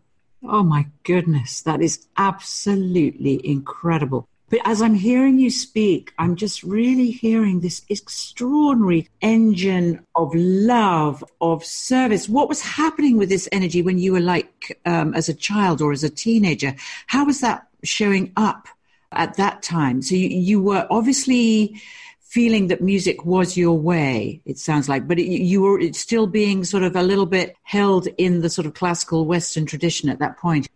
Oh 0.45 0.63
my 0.63 0.85
goodness, 1.03 1.61
that 1.61 1.81
is 1.81 2.05
absolutely 2.17 3.39
incredible. 3.47 4.27
But 4.53 4.61
as 4.65 4.83
I'm 4.83 4.93
hearing 4.93 5.39
you 5.39 5.49
speak, 5.49 6.13
I'm 6.19 6.35
just 6.35 6.61
really 6.61 7.09
hearing 7.09 7.61
this 7.61 7.81
extraordinary 7.89 9.09
engine 9.19 10.05
of 10.13 10.31
love, 10.35 11.23
of 11.41 11.65
service. 11.65 12.29
What 12.29 12.49
was 12.49 12.61
happening 12.61 13.17
with 13.17 13.29
this 13.29 13.49
energy 13.51 13.81
when 13.81 13.97
you 13.97 14.11
were 14.13 14.19
like 14.19 14.79
um, 14.85 15.15
as 15.15 15.27
a 15.27 15.33
child 15.33 15.81
or 15.81 15.91
as 15.91 16.03
a 16.03 16.09
teenager? 16.11 16.75
How 17.07 17.25
was 17.25 17.41
that 17.41 17.67
showing 17.83 18.31
up 18.37 18.67
at 19.11 19.37
that 19.37 19.63
time? 19.63 20.03
So 20.03 20.13
you, 20.13 20.29
you 20.29 20.61
were 20.61 20.85
obviously 20.91 21.81
feeling 22.19 22.67
that 22.67 22.79
music 22.79 23.25
was 23.25 23.57
your 23.57 23.75
way, 23.75 24.39
it 24.45 24.59
sounds 24.59 24.87
like, 24.87 25.07
but 25.07 25.17
it, 25.17 25.25
you 25.25 25.63
were 25.63 25.81
still 25.93 26.27
being 26.27 26.63
sort 26.63 26.83
of 26.83 26.95
a 26.95 27.01
little 27.01 27.25
bit 27.25 27.55
held 27.63 28.05
in 28.19 28.41
the 28.41 28.51
sort 28.51 28.67
of 28.67 28.75
classical 28.75 29.25
Western 29.25 29.65
tradition 29.65 30.09
at 30.09 30.19
that 30.19 30.37
point. 30.37 30.69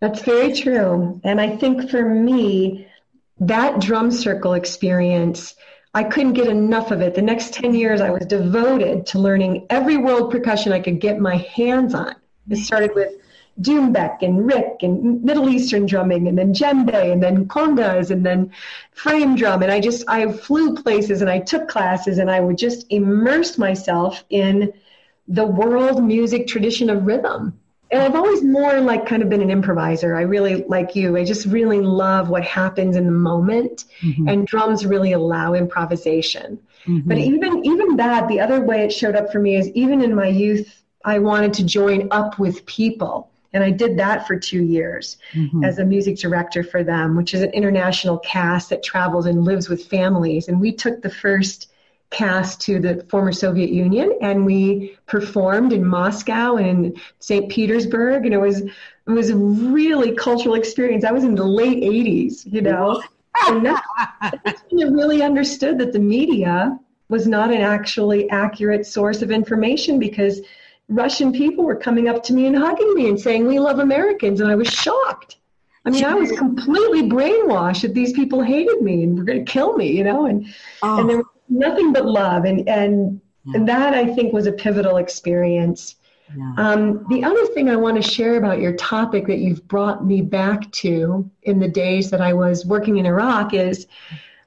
That's 0.00 0.22
very 0.22 0.54
true. 0.54 1.20
And 1.24 1.42
I 1.42 1.58
think 1.58 1.90
for 1.90 2.08
me, 2.08 2.88
that 3.46 3.80
drum 3.80 4.10
circle 4.10 4.54
experience, 4.54 5.54
I 5.94 6.04
couldn't 6.04 6.34
get 6.34 6.48
enough 6.48 6.90
of 6.90 7.00
it. 7.00 7.14
The 7.14 7.22
next 7.22 7.52
10 7.54 7.74
years, 7.74 8.00
I 8.00 8.10
was 8.10 8.24
devoted 8.26 9.06
to 9.06 9.18
learning 9.18 9.66
every 9.68 9.96
world 9.96 10.30
percussion 10.30 10.72
I 10.72 10.80
could 10.80 11.00
get 11.00 11.18
my 11.18 11.36
hands 11.36 11.94
on. 11.94 12.14
It 12.48 12.56
started 12.56 12.94
with 12.94 13.12
doumbek 13.60 14.22
and 14.22 14.50
riq 14.50 14.82
and 14.82 15.22
Middle 15.22 15.48
Eastern 15.48 15.84
drumming 15.84 16.26
and 16.26 16.38
then 16.38 16.54
djembe 16.54 17.12
and 17.12 17.22
then 17.22 17.46
congas 17.46 18.10
and 18.10 18.24
then 18.24 18.50
frame 18.92 19.36
drum. 19.36 19.62
And 19.62 19.70
I 19.70 19.80
just, 19.80 20.04
I 20.08 20.32
flew 20.32 20.74
places 20.74 21.20
and 21.20 21.30
I 21.30 21.38
took 21.38 21.68
classes 21.68 22.18
and 22.18 22.30
I 22.30 22.40
would 22.40 22.56
just 22.56 22.86
immerse 22.90 23.58
myself 23.58 24.24
in 24.30 24.72
the 25.28 25.46
world 25.46 26.02
music 26.02 26.46
tradition 26.46 26.88
of 26.88 27.06
rhythm. 27.06 27.58
And 27.92 28.02
I've 28.02 28.14
always 28.14 28.42
more 28.42 28.80
like 28.80 29.06
kind 29.06 29.22
of 29.22 29.28
been 29.28 29.42
an 29.42 29.50
improviser. 29.50 30.16
I 30.16 30.22
really, 30.22 30.64
like 30.64 30.96
you, 30.96 31.16
I 31.16 31.24
just 31.24 31.46
really 31.46 31.80
love 31.80 32.30
what 32.30 32.42
happens 32.42 32.96
in 32.96 33.04
the 33.04 33.12
moment. 33.12 33.84
Mm-hmm. 34.00 34.28
And 34.28 34.46
drums 34.46 34.86
really 34.86 35.12
allow 35.12 35.52
improvisation. 35.52 36.58
Mm-hmm. 36.86 37.08
But 37.08 37.18
even 37.18 37.64
even 37.64 37.96
that, 37.96 38.28
the 38.28 38.40
other 38.40 38.62
way 38.62 38.82
it 38.84 38.92
showed 38.92 39.14
up 39.14 39.30
for 39.30 39.38
me 39.38 39.56
is 39.56 39.68
even 39.70 40.02
in 40.02 40.14
my 40.14 40.28
youth, 40.28 40.82
I 41.04 41.18
wanted 41.18 41.52
to 41.54 41.64
join 41.64 42.08
up 42.10 42.38
with 42.38 42.64
people. 42.66 43.30
And 43.52 43.62
I 43.62 43.70
did 43.70 43.98
that 43.98 44.26
for 44.26 44.38
two 44.38 44.62
years 44.62 45.18
mm-hmm. 45.34 45.62
as 45.62 45.78
a 45.78 45.84
music 45.84 46.16
director 46.16 46.64
for 46.64 46.82
them, 46.82 47.16
which 47.16 47.34
is 47.34 47.42
an 47.42 47.50
international 47.50 48.18
cast 48.20 48.70
that 48.70 48.82
travels 48.82 49.26
and 49.26 49.44
lives 49.44 49.68
with 49.68 49.84
families. 49.84 50.48
And 50.48 50.58
we 50.58 50.72
took 50.72 51.02
the 51.02 51.10
first 51.10 51.71
cast 52.12 52.60
to 52.62 52.78
the 52.78 53.04
former 53.08 53.32
Soviet 53.32 53.70
Union 53.70 54.16
and 54.20 54.46
we 54.46 54.96
performed 55.06 55.72
in 55.72 55.84
Moscow 55.84 56.56
and 56.56 57.00
St. 57.18 57.50
Petersburg. 57.50 58.24
And 58.24 58.34
it 58.34 58.38
was 58.38 58.60
it 58.60 59.10
was 59.10 59.30
a 59.30 59.36
really 59.36 60.14
cultural 60.14 60.54
experience. 60.54 61.04
I 61.04 61.12
was 61.12 61.24
in 61.24 61.34
the 61.34 61.44
late 61.44 61.82
80s, 61.82 62.50
you 62.52 62.62
know 62.62 63.02
and 63.40 63.66
that's, 63.66 63.86
that's 64.44 64.62
when 64.70 64.86
I 64.86 64.90
really 64.90 65.22
understood 65.22 65.78
that 65.78 65.92
the 65.92 65.98
media 65.98 66.78
was 67.08 67.26
not 67.26 67.52
an 67.52 67.60
actually 67.60 68.28
accurate 68.30 68.86
source 68.86 69.22
of 69.22 69.30
information 69.30 69.98
because 69.98 70.40
Russian 70.88 71.32
people 71.32 71.64
were 71.64 71.76
coming 71.76 72.08
up 72.08 72.22
to 72.24 72.32
me 72.32 72.46
and 72.46 72.56
hugging 72.56 72.94
me 72.94 73.08
and 73.08 73.20
saying, 73.20 73.46
We 73.46 73.58
love 73.58 73.78
Americans. 73.78 74.40
And 74.40 74.50
I 74.50 74.54
was 74.54 74.68
shocked. 74.68 75.36
I 75.84 75.90
mean, 75.90 76.04
I 76.04 76.14
was 76.14 76.30
completely 76.30 77.02
brainwashed 77.02 77.82
that 77.82 77.92
these 77.92 78.12
people 78.12 78.40
hated 78.40 78.82
me 78.82 79.02
and 79.02 79.18
were 79.18 79.24
going 79.24 79.44
to 79.44 79.50
kill 79.50 79.76
me, 79.76 79.90
you 79.90 80.04
know, 80.04 80.26
and, 80.26 80.46
oh. 80.82 81.00
and 81.00 81.08
there 81.08 81.16
was 81.16 81.26
nothing 81.58 81.92
but 81.92 82.06
love. 82.06 82.44
And, 82.44 82.68
and, 82.68 83.20
yeah. 83.44 83.64
that 83.64 83.94
I 83.94 84.14
think 84.14 84.32
was 84.32 84.46
a 84.46 84.52
pivotal 84.52 84.98
experience 84.98 85.96
yeah. 86.36 86.54
Um, 86.56 87.06
the 87.08 87.24
other 87.24 87.46
thing 87.46 87.68
I 87.68 87.76
want 87.76 88.02
to 88.02 88.08
share 88.08 88.36
about 88.36 88.60
your 88.60 88.72
topic 88.74 89.26
that 89.26 89.38
you've 89.38 89.66
brought 89.68 90.04
me 90.04 90.22
back 90.22 90.70
to 90.72 91.30
in 91.42 91.58
the 91.58 91.68
days 91.68 92.10
that 92.10 92.20
I 92.20 92.32
was 92.32 92.64
working 92.64 92.98
in 92.98 93.06
Iraq 93.06 93.54
is 93.54 93.86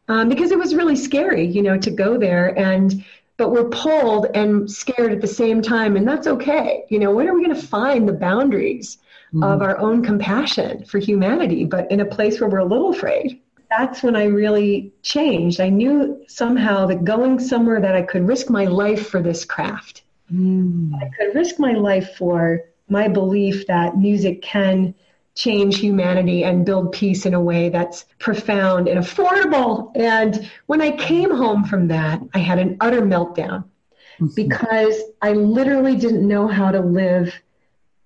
um, 0.07 0.29
because 0.29 0.51
it 0.51 0.57
was 0.57 0.75
really 0.75 0.95
scary, 0.95 1.45
you 1.45 1.61
know, 1.61 1.77
to 1.77 1.91
go 1.91 2.17
there 2.17 2.57
and 2.57 3.03
but 3.37 3.51
we're 3.51 3.67
pulled 3.67 4.27
and 4.33 4.71
scared 4.71 5.11
at 5.11 5.19
the 5.19 5.27
same 5.27 5.61
time, 5.61 5.97
and 5.97 6.07
that's 6.07 6.25
okay. 6.25 6.85
You 6.89 6.99
know, 6.99 7.11
when 7.11 7.27
are 7.27 7.33
we 7.33 7.43
going 7.43 7.53
to 7.53 7.67
find 7.67 8.07
the 8.07 8.13
boundaries 8.13 8.97
mm-hmm. 9.33 9.43
of 9.43 9.61
our 9.61 9.77
own 9.77 10.01
compassion 10.01 10.85
for 10.85 10.99
humanity, 10.99 11.65
but 11.65 11.91
in 11.91 11.99
a 11.99 12.05
place 12.05 12.39
where 12.39 12.49
we're 12.49 12.59
a 12.59 12.65
little 12.65 12.91
afraid? 12.91 13.41
That's 13.77 14.03
when 14.03 14.15
I 14.15 14.25
really 14.25 14.93
changed. 15.01 15.59
I 15.59 15.69
knew 15.69 16.23
somehow 16.27 16.85
that 16.87 17.03
going 17.03 17.39
somewhere 17.39 17.81
that 17.81 17.95
I 17.95 18.01
could 18.01 18.27
risk 18.27 18.49
my 18.49 18.65
life 18.65 19.09
for 19.09 19.21
this 19.21 19.45
craft 19.45 20.03
Mm. 20.33 20.91
I 20.95 21.09
could 21.17 21.35
risk 21.35 21.59
my 21.59 21.73
life 21.73 22.15
for 22.17 22.61
my 22.89 23.07
belief 23.07 23.67
that 23.67 23.97
music 23.97 24.41
can 24.41 24.95
change 25.35 25.79
humanity 25.79 26.43
and 26.43 26.65
build 26.65 26.93
peace 26.93 27.25
in 27.25 27.33
a 27.33 27.41
way 27.41 27.69
that's 27.69 28.05
profound 28.19 28.87
and 28.87 29.03
affordable. 29.03 29.91
And 29.95 30.49
when 30.65 30.81
I 30.81 30.91
came 30.91 31.29
home 31.29 31.65
from 31.65 31.89
that, 31.89 32.21
I 32.33 32.39
had 32.39 32.57
an 32.57 32.77
utter 32.79 33.01
meltdown 33.01 33.65
mm-hmm. 34.19 34.27
because 34.35 34.99
I 35.21 35.33
literally 35.33 35.95
didn't 35.97 36.27
know 36.27 36.47
how 36.47 36.71
to 36.71 36.79
live 36.79 37.33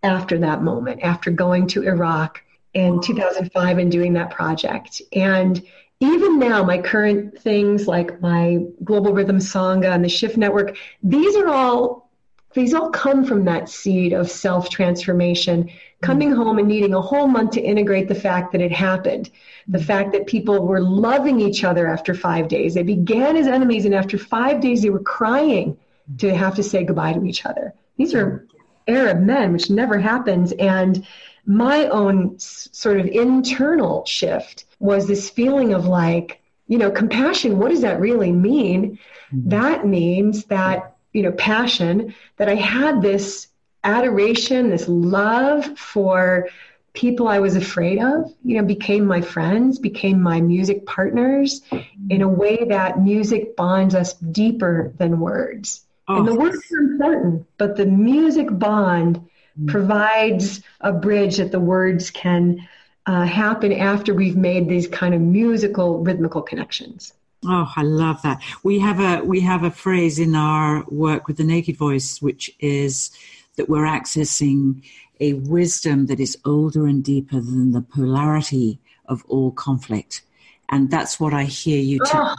after 0.02 0.40
that 0.40 0.64
moment, 0.64 1.02
after 1.04 1.30
going 1.30 1.68
to 1.68 1.84
Iraq 1.84 2.42
in 2.74 3.02
2005 3.02 3.78
and 3.78 3.92
doing 3.92 4.14
that 4.14 4.30
project. 4.30 5.02
And 5.14 5.66
even 6.00 6.40
now, 6.40 6.64
my 6.64 6.78
current 6.78 7.40
things 7.40 7.88
like 7.88 8.22
my 8.22 8.60
Global 8.84 9.14
Rhythm 9.14 9.38
Sangha 9.38 9.94
and 9.94 10.04
the 10.04 10.10
Shift 10.10 10.38
Network, 10.38 10.78
these 11.04 11.36
are 11.36 11.50
all 11.50 12.10
these 12.54 12.74
all 12.74 12.90
come 12.90 13.26
from 13.26 13.46
that 13.46 13.70
seed 13.70 14.12
of 14.12 14.30
self 14.30 14.70
transformation, 14.70 15.70
coming 16.02 16.32
home 16.32 16.58
and 16.58 16.68
needing 16.68 16.94
a 16.94 17.02
whole 17.02 17.28
month 17.28 17.52
to 17.52 17.62
integrate 17.62 18.08
the 18.08 18.16
fact 18.16 18.54
that 18.54 18.62
it 18.62 18.72
happened. 18.72 19.30
The 19.68 19.84
fact 19.84 20.14
that 20.14 20.26
people 20.26 20.66
were 20.66 20.82
loving 20.82 21.40
each 21.40 21.64
other 21.64 21.86
after 21.88 22.16
five 22.16 22.48
days. 22.48 22.74
They 22.74 22.84
began 22.84 23.38
as 23.38 23.46
enemies, 23.46 23.86
and 23.86 23.94
after 23.94 24.18
five 24.18 24.62
days, 24.62 24.82
they 24.82 24.90
were 24.90 25.00
crying 25.00 25.78
to 26.18 26.34
have 26.34 26.56
to 26.56 26.64
say 26.64 26.84
goodbye 26.84 27.14
to 27.14 27.24
each 27.24 27.46
other. 27.46 27.74
These 27.98 28.16
are 28.16 28.48
Arab 28.88 29.20
men, 29.20 29.54
which 29.54 29.70
never 29.70 30.00
happens. 30.00 30.52
And 30.54 31.06
my 31.50 31.88
own 31.88 32.40
sort 32.40 33.00
of 33.00 33.08
internal 33.08 34.06
shift 34.06 34.64
was 34.80 35.08
this 35.08 35.30
feeling 35.30 35.74
of 35.74 35.86
like, 35.86 36.42
you 36.68 36.78
know, 36.78 36.92
compassion. 36.92 37.60
What 37.60 37.72
does 37.72 37.82
that 37.82 38.00
really 38.00 38.32
mean? 38.32 39.00
Mm-hmm. 39.34 39.50
That 39.50 39.86
means 39.86 40.46
that 40.46 40.96
you 41.14 41.24
know 41.24 41.32
passion 41.32 42.14
that 42.38 42.50
i 42.50 42.56
had 42.56 43.02
this 43.02 43.48
adoration 43.84 44.70
this 44.70 44.88
love 44.88 45.78
for 45.78 46.48
people 46.94 47.28
i 47.28 47.40
was 47.40 47.56
afraid 47.56 48.00
of 48.00 48.34
you 48.44 48.58
know 48.58 48.66
became 48.66 49.06
my 49.06 49.22
friends 49.22 49.80
became 49.80 50.22
my 50.22 50.42
music 50.42 50.86
partners 50.86 51.62
in 52.10 52.22
a 52.22 52.28
way 52.28 52.66
that 52.66 53.00
music 53.00 53.56
bonds 53.56 53.96
us 53.96 54.14
deeper 54.14 54.94
than 54.98 55.20
words 55.20 55.86
oh. 56.08 56.18
and 56.18 56.28
the 56.28 56.36
words 56.36 56.58
are 56.72 56.80
important 56.80 57.46
but 57.58 57.76
the 57.76 57.86
music 57.86 58.48
bond 58.52 59.18
mm-hmm. 59.18 59.26
Provides 59.68 60.62
a 60.82 60.92
bridge 60.92 61.38
that 61.38 61.52
the 61.52 61.60
words 61.60 62.10
can 62.12 62.68
uh, 63.06 63.24
happen 63.24 63.72
after 63.72 64.14
we've 64.14 64.38
made 64.38 64.68
these 64.68 64.88
kind 64.88 65.14
of 65.14 65.22
musical 65.22 66.00
rhythmical 66.04 66.42
connections 66.42 67.14
Oh, 67.46 67.72
I 67.76 67.84
love 67.84 68.22
that. 68.24 68.42
We 68.64 68.80
have 68.80 69.00
a 69.00 69.24
we 69.24 69.40
have 69.42 69.64
a 69.64 69.72
phrase 69.72 70.20
in 70.20 70.36
our 70.36 70.84
work 70.90 71.28
with 71.28 71.38
the 71.38 71.44
naked 71.44 71.78
voice, 71.78 72.22
which 72.22 72.52
is 72.60 73.12
that 73.56 73.70
we're 73.70 73.86
accessing 73.86 74.84
a 75.20 75.34
wisdom 75.34 76.08
that 76.08 76.20
is 76.20 76.38
older 76.46 76.86
and 76.86 77.04
deeper 77.04 77.40
than 77.40 77.72
the 77.72 77.82
polarity 77.82 78.80
of 79.06 79.24
all 79.28 79.52
conflict. 79.52 80.22
And 80.70 80.92
that's 80.92 81.20
what 81.20 81.34
I 81.34 81.44
hear 81.46 81.82
you 81.82 82.00
oh. 82.14 82.36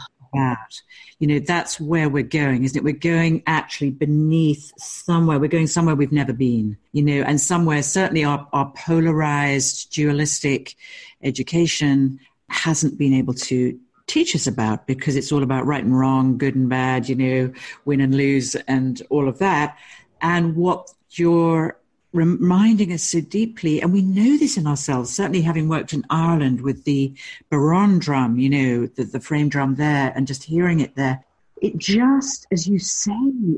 You 1.19 1.27
know, 1.27 1.39
that's 1.39 1.79
where 1.79 2.09
we're 2.09 2.23
going, 2.23 2.63
isn't 2.63 2.77
it? 2.77 2.83
We're 2.83 2.93
going 2.93 3.43
actually 3.47 3.91
beneath 3.91 4.71
somewhere. 4.77 5.39
We're 5.39 5.47
going 5.47 5.67
somewhere 5.67 5.95
we've 5.95 6.11
never 6.11 6.33
been, 6.33 6.77
you 6.93 7.03
know, 7.03 7.21
and 7.21 7.39
somewhere 7.39 7.83
certainly 7.83 8.23
our, 8.23 8.47
our 8.53 8.71
polarized, 8.75 9.93
dualistic 9.93 10.75
education 11.23 12.19
hasn't 12.49 12.97
been 12.97 13.13
able 13.13 13.33
to 13.33 13.79
teach 14.07 14.35
us 14.35 14.47
about 14.47 14.87
because 14.87 15.15
it's 15.15 15.31
all 15.31 15.43
about 15.43 15.65
right 15.65 15.83
and 15.83 15.97
wrong, 15.97 16.37
good 16.37 16.55
and 16.55 16.69
bad, 16.69 17.07
you 17.07 17.15
know, 17.15 17.53
win 17.85 18.01
and 18.01 18.15
lose, 18.15 18.55
and 18.55 19.01
all 19.09 19.27
of 19.27 19.37
that. 19.39 19.77
And 20.21 20.55
what 20.55 20.91
you're 21.11 21.77
reminding 22.13 22.91
us 22.91 23.03
so 23.03 23.21
deeply, 23.21 23.81
and 23.81 23.93
we 23.93 24.01
know 24.01 24.37
this 24.37 24.57
in 24.57 24.67
ourselves, 24.67 25.15
certainly 25.15 25.41
having 25.41 25.69
worked 25.69 25.93
in 25.93 26.05
Ireland 26.09 26.61
with 26.61 26.83
the 26.83 27.13
bodhrán 27.51 27.99
drum, 27.99 28.37
you 28.37 28.49
know, 28.49 28.85
the, 28.87 29.03
the 29.03 29.19
frame 29.19 29.49
drum 29.49 29.75
there, 29.75 30.11
and 30.15 30.27
just 30.27 30.43
hearing 30.43 30.81
it 30.81 30.95
there, 30.95 31.23
it 31.61 31.77
just, 31.77 32.47
as 32.51 32.67
you 32.67 32.79
say, 32.79 33.11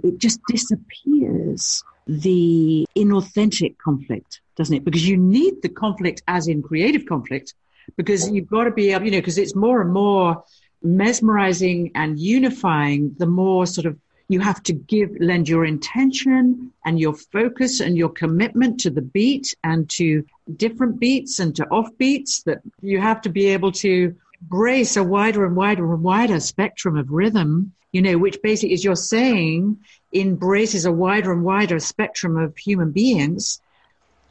it 0.04 0.18
just 0.18 0.39
disappears 0.48 1.84
the 2.06 2.86
inauthentic 2.96 3.78
conflict, 3.78 4.42
doesn't 4.56 4.76
it? 4.76 4.84
Because 4.84 5.08
you 5.08 5.18
need 5.18 5.62
the 5.62 5.70
conflict 5.70 6.22
as 6.28 6.48
in 6.48 6.62
creative 6.62 7.06
conflict 7.06 7.54
because 7.96 8.30
you've 8.30 8.50
got 8.50 8.66
to 8.66 8.72
be 8.72 8.92
able, 8.92 9.06
you 9.06 9.12
know, 9.12 9.20
because 9.20 9.38
it's 9.38 9.56
more 9.56 9.82
and 9.82 9.92
more 9.92 10.44
mesmerizing 10.82 11.92
and 11.96 12.20
unifying 12.20 13.16
the 13.18 13.26
more 13.26 13.66
sort 13.66 13.86
of 13.86 13.98
you 14.30 14.40
have 14.40 14.64
to 14.64 14.74
give 14.74 15.10
lend 15.20 15.48
your 15.48 15.66
intention 15.66 16.72
and 16.86 17.00
your 17.00 17.14
focus 17.14 17.80
and 17.80 17.98
your 17.98 18.10
commitment 18.10 18.80
to 18.80 18.90
the 18.90 19.02
beat 19.02 19.54
and 19.64 19.90
to 19.90 20.26
different 20.56 21.00
beats 21.00 21.40
and 21.40 21.56
to 21.56 21.66
off 21.70 21.90
beats 21.98 22.44
that 22.44 22.60
you 22.82 23.00
have 23.00 23.22
to 23.22 23.30
be 23.30 23.48
able 23.48 23.72
to 23.72 24.16
embrace 24.42 24.98
a 24.98 25.04
wider 25.04 25.46
and 25.46 25.56
wider 25.56 25.94
and 25.94 26.04
wider 26.04 26.40
spectrum 26.40 26.98
of 26.98 27.12
rhythm 27.12 27.74
you 27.92 28.02
know 28.02 28.18
which 28.18 28.42
basically 28.42 28.74
is 28.74 28.84
you're 28.84 28.96
saying 28.96 29.78
embraces 30.14 30.86
a 30.86 30.92
wider 30.92 31.32
and 31.32 31.44
wider 31.44 31.80
spectrum 31.80 32.38
of 32.38 32.58
human 32.58 32.92
beings 32.92 33.62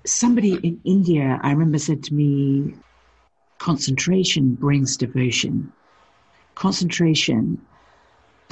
somebody 0.04 0.54
in 0.54 0.80
india 0.84 1.38
i 1.42 1.50
remember 1.50 1.78
said 1.78 2.02
to 2.02 2.14
me 2.14 2.74
concentration 3.62 4.54
brings 4.56 4.96
devotion. 4.96 5.72
Concentration 6.56 7.64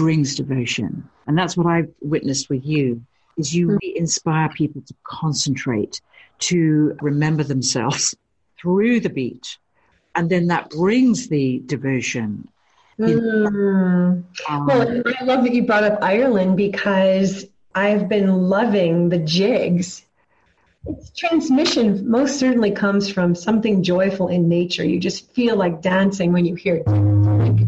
brings 0.01 0.35
devotion. 0.35 1.07
And 1.27 1.37
that's 1.37 1.59
what 1.59 1.67
I've 1.67 1.93
witnessed 2.01 2.49
with 2.49 2.65
you 2.65 3.05
is 3.37 3.55
you 3.55 3.67
really 3.67 3.99
inspire 3.99 4.49
people 4.49 4.81
to 4.81 4.95
concentrate, 5.05 6.01
to 6.39 6.97
remember 7.03 7.45
themselves 7.45 8.15
through 8.59 9.01
the 9.01 9.11
beat. 9.11 9.59
And 10.15 10.31
then 10.31 10.47
that 10.47 10.71
brings 10.71 11.29
the 11.29 11.63
devotion. 11.67 12.49
Mm. 12.99 14.25
Um, 14.49 14.67
well, 14.67 15.03
I 15.21 15.25
love 15.25 15.45
that 15.45 15.53
you 15.53 15.65
brought 15.65 15.85
up 15.85 15.99
Ireland 16.03 16.57
because 16.57 17.45
I've 17.75 18.09
been 18.09 18.49
loving 18.49 19.11
the 19.11 19.19
jigs 19.19 20.03
Its 20.87 21.11
transmission 21.11 22.11
most 22.11 22.39
certainly 22.39 22.71
comes 22.71 23.13
from 23.13 23.35
something 23.35 23.83
joyful 23.83 24.29
in 24.29 24.49
nature. 24.49 24.83
You 24.83 24.99
just 24.99 25.31
feel 25.33 25.57
like 25.57 25.83
dancing 25.83 26.33
when 26.33 26.47
you 26.47 26.55
hear 26.55 26.77
it. 26.77 27.20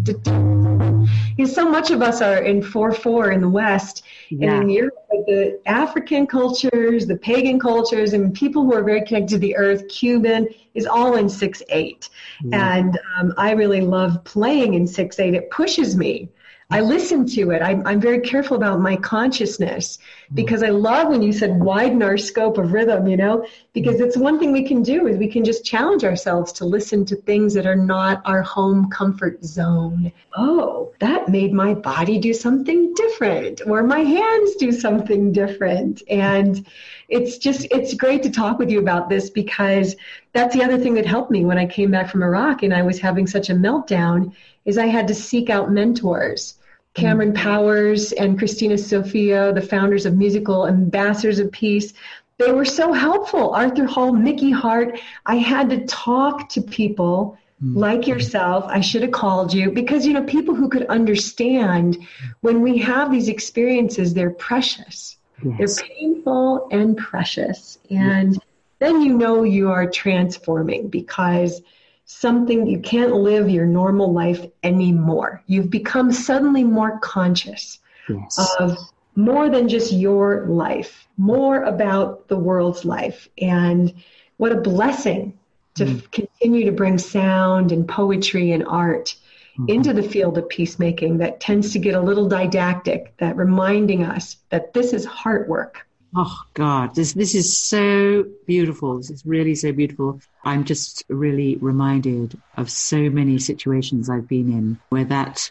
Because 0.04 1.54
so 1.54 1.68
much 1.68 1.90
of 1.90 2.02
us 2.02 2.20
are 2.20 2.38
in 2.38 2.62
4 2.62 2.92
4 2.92 3.32
in 3.32 3.40
the 3.40 3.48
West 3.48 4.02
yeah. 4.30 4.52
and 4.52 4.64
in 4.64 4.70
Europe, 4.70 4.94
but 5.10 5.26
the 5.26 5.60
African 5.66 6.26
cultures, 6.26 7.06
the 7.06 7.16
pagan 7.16 7.58
cultures, 7.58 8.12
and 8.12 8.34
people 8.34 8.64
who 8.64 8.74
are 8.74 8.82
very 8.82 9.04
connected 9.04 9.30
to 9.30 9.38
the 9.38 9.56
earth, 9.56 9.88
Cuban, 9.88 10.48
is 10.74 10.86
all 10.86 11.16
in 11.16 11.28
6 11.28 11.62
8. 11.68 12.08
Yeah. 12.44 12.76
And 12.76 12.98
um, 13.18 13.34
I 13.36 13.52
really 13.52 13.80
love 13.80 14.22
playing 14.24 14.74
in 14.74 14.86
6 14.86 15.18
8. 15.18 15.34
It 15.34 15.50
pushes 15.50 15.96
me 15.96 16.28
I 16.72 16.80
listen 16.80 17.26
to 17.26 17.50
it. 17.50 17.60
I'm, 17.60 17.86
I'm 17.86 18.00
very 18.00 18.20
careful 18.20 18.56
about 18.56 18.80
my 18.80 18.96
consciousness 18.96 19.98
mm-hmm. 19.98 20.34
because 20.34 20.62
I 20.62 20.70
love 20.70 21.08
when 21.08 21.20
you 21.20 21.32
said 21.32 21.62
widen 21.62 22.02
our 22.02 22.16
scope 22.16 22.56
of 22.56 22.72
rhythm, 22.72 23.06
you 23.06 23.18
know, 23.18 23.46
because 23.74 23.96
mm-hmm. 23.96 24.04
it's 24.04 24.16
one 24.16 24.38
thing 24.38 24.52
we 24.52 24.66
can 24.66 24.82
do 24.82 25.06
is 25.06 25.18
we 25.18 25.28
can 25.28 25.44
just 25.44 25.66
challenge 25.66 26.02
ourselves 26.02 26.50
to 26.52 26.64
listen 26.64 27.04
to 27.06 27.16
things 27.16 27.52
that 27.54 27.66
are 27.66 27.76
not 27.76 28.22
our 28.24 28.40
home 28.40 28.88
comfort 28.88 29.44
zone. 29.44 30.12
Oh, 30.34 30.92
that 31.00 31.28
made 31.28 31.52
my 31.52 31.74
body 31.74 32.18
do 32.18 32.32
something 32.32 32.94
different 32.94 33.60
or 33.66 33.82
my 33.82 34.00
hands 34.00 34.54
do 34.54 34.72
something 34.72 35.30
different. 35.32 36.02
And 36.08 36.66
it's 37.08 37.36
just, 37.36 37.66
it's 37.70 37.92
great 37.92 38.22
to 38.22 38.30
talk 38.30 38.58
with 38.58 38.70
you 38.70 38.78
about 38.78 39.10
this 39.10 39.28
because 39.28 39.94
that's 40.32 40.54
the 40.54 40.64
other 40.64 40.78
thing 40.78 40.94
that 40.94 41.04
helped 41.04 41.30
me 41.30 41.44
when 41.44 41.58
I 41.58 41.66
came 41.66 41.90
back 41.90 42.08
from 42.08 42.22
Iraq 42.22 42.62
and 42.62 42.72
I 42.72 42.80
was 42.80 42.98
having 42.98 43.26
such 43.26 43.50
a 43.50 43.54
meltdown 43.54 44.32
is 44.64 44.78
I 44.78 44.86
had 44.86 45.08
to 45.08 45.14
seek 45.14 45.50
out 45.50 45.70
mentors 45.70 46.54
Cameron 46.94 47.32
mm-hmm. 47.32 47.42
Powers 47.42 48.12
and 48.12 48.38
Christina 48.38 48.76
Sophia, 48.76 49.52
the 49.52 49.62
founders 49.62 50.06
of 50.06 50.16
Musical 50.16 50.66
Ambassadors 50.66 51.38
of 51.38 51.50
Peace. 51.52 51.94
They 52.38 52.52
were 52.52 52.64
so 52.64 52.92
helpful. 52.92 53.54
Arthur 53.54 53.86
Hull, 53.86 54.12
Mickey 54.12 54.50
Hart. 54.50 55.00
I 55.26 55.36
had 55.36 55.70
to 55.70 55.86
talk 55.86 56.48
to 56.50 56.60
people 56.60 57.38
mm-hmm. 57.62 57.78
like 57.78 58.06
yourself. 58.06 58.64
I 58.66 58.80
should 58.80 59.02
have 59.02 59.12
called 59.12 59.54
you 59.54 59.70
because, 59.70 60.06
you 60.06 60.12
know, 60.12 60.24
people 60.24 60.54
who 60.54 60.68
could 60.68 60.86
understand 60.86 61.98
when 62.40 62.62
we 62.62 62.78
have 62.78 63.10
these 63.10 63.28
experiences, 63.28 64.12
they're 64.12 64.30
precious. 64.30 65.16
Yes. 65.42 65.76
They're 65.76 65.88
painful 65.88 66.68
and 66.70 66.96
precious. 66.96 67.78
And 67.90 68.34
yes. 68.34 68.44
then 68.80 69.02
you 69.02 69.16
know 69.16 69.44
you 69.44 69.70
are 69.70 69.88
transforming 69.88 70.88
because 70.88 71.62
something 72.12 72.66
you 72.66 72.78
can't 72.78 73.14
live 73.14 73.48
your 73.48 73.66
normal 73.66 74.12
life 74.12 74.44
anymore. 74.62 75.42
You've 75.46 75.70
become 75.70 76.12
suddenly 76.12 76.64
more 76.64 76.98
conscious 77.00 77.78
yes. 78.08 78.54
of 78.60 78.78
more 79.14 79.48
than 79.48 79.68
just 79.68 79.92
your 79.92 80.46
life, 80.46 81.06
more 81.16 81.62
about 81.64 82.28
the 82.28 82.36
world's 82.36 82.84
life. 82.84 83.28
And 83.38 83.92
what 84.36 84.52
a 84.52 84.60
blessing 84.60 85.38
to 85.74 85.84
mm. 85.84 86.10
continue 86.10 86.64
to 86.64 86.72
bring 86.72 86.98
sound 86.98 87.72
and 87.72 87.86
poetry 87.88 88.52
and 88.52 88.66
art 88.66 89.14
mm-hmm. 89.58 89.68
into 89.68 89.92
the 89.92 90.02
field 90.02 90.38
of 90.38 90.48
peacemaking 90.48 91.18
that 91.18 91.40
tends 91.40 91.72
to 91.72 91.78
get 91.78 91.94
a 91.94 92.00
little 92.00 92.28
didactic, 92.28 93.16
that 93.18 93.36
reminding 93.36 94.04
us 94.04 94.36
that 94.50 94.72
this 94.72 94.92
is 94.92 95.04
heart 95.04 95.48
work. 95.48 95.86
Oh 96.14 96.42
God, 96.52 96.94
this 96.94 97.14
this 97.14 97.34
is 97.34 97.56
so 97.56 98.24
beautiful. 98.46 98.98
This 98.98 99.10
is 99.10 99.24
really 99.24 99.54
so 99.54 99.72
beautiful. 99.72 100.20
I'm 100.44 100.64
just 100.64 101.04
really 101.08 101.56
reminded 101.56 102.38
of 102.58 102.70
so 102.70 103.08
many 103.08 103.38
situations 103.38 104.10
I've 104.10 104.28
been 104.28 104.52
in 104.52 104.78
where 104.90 105.06
that 105.06 105.50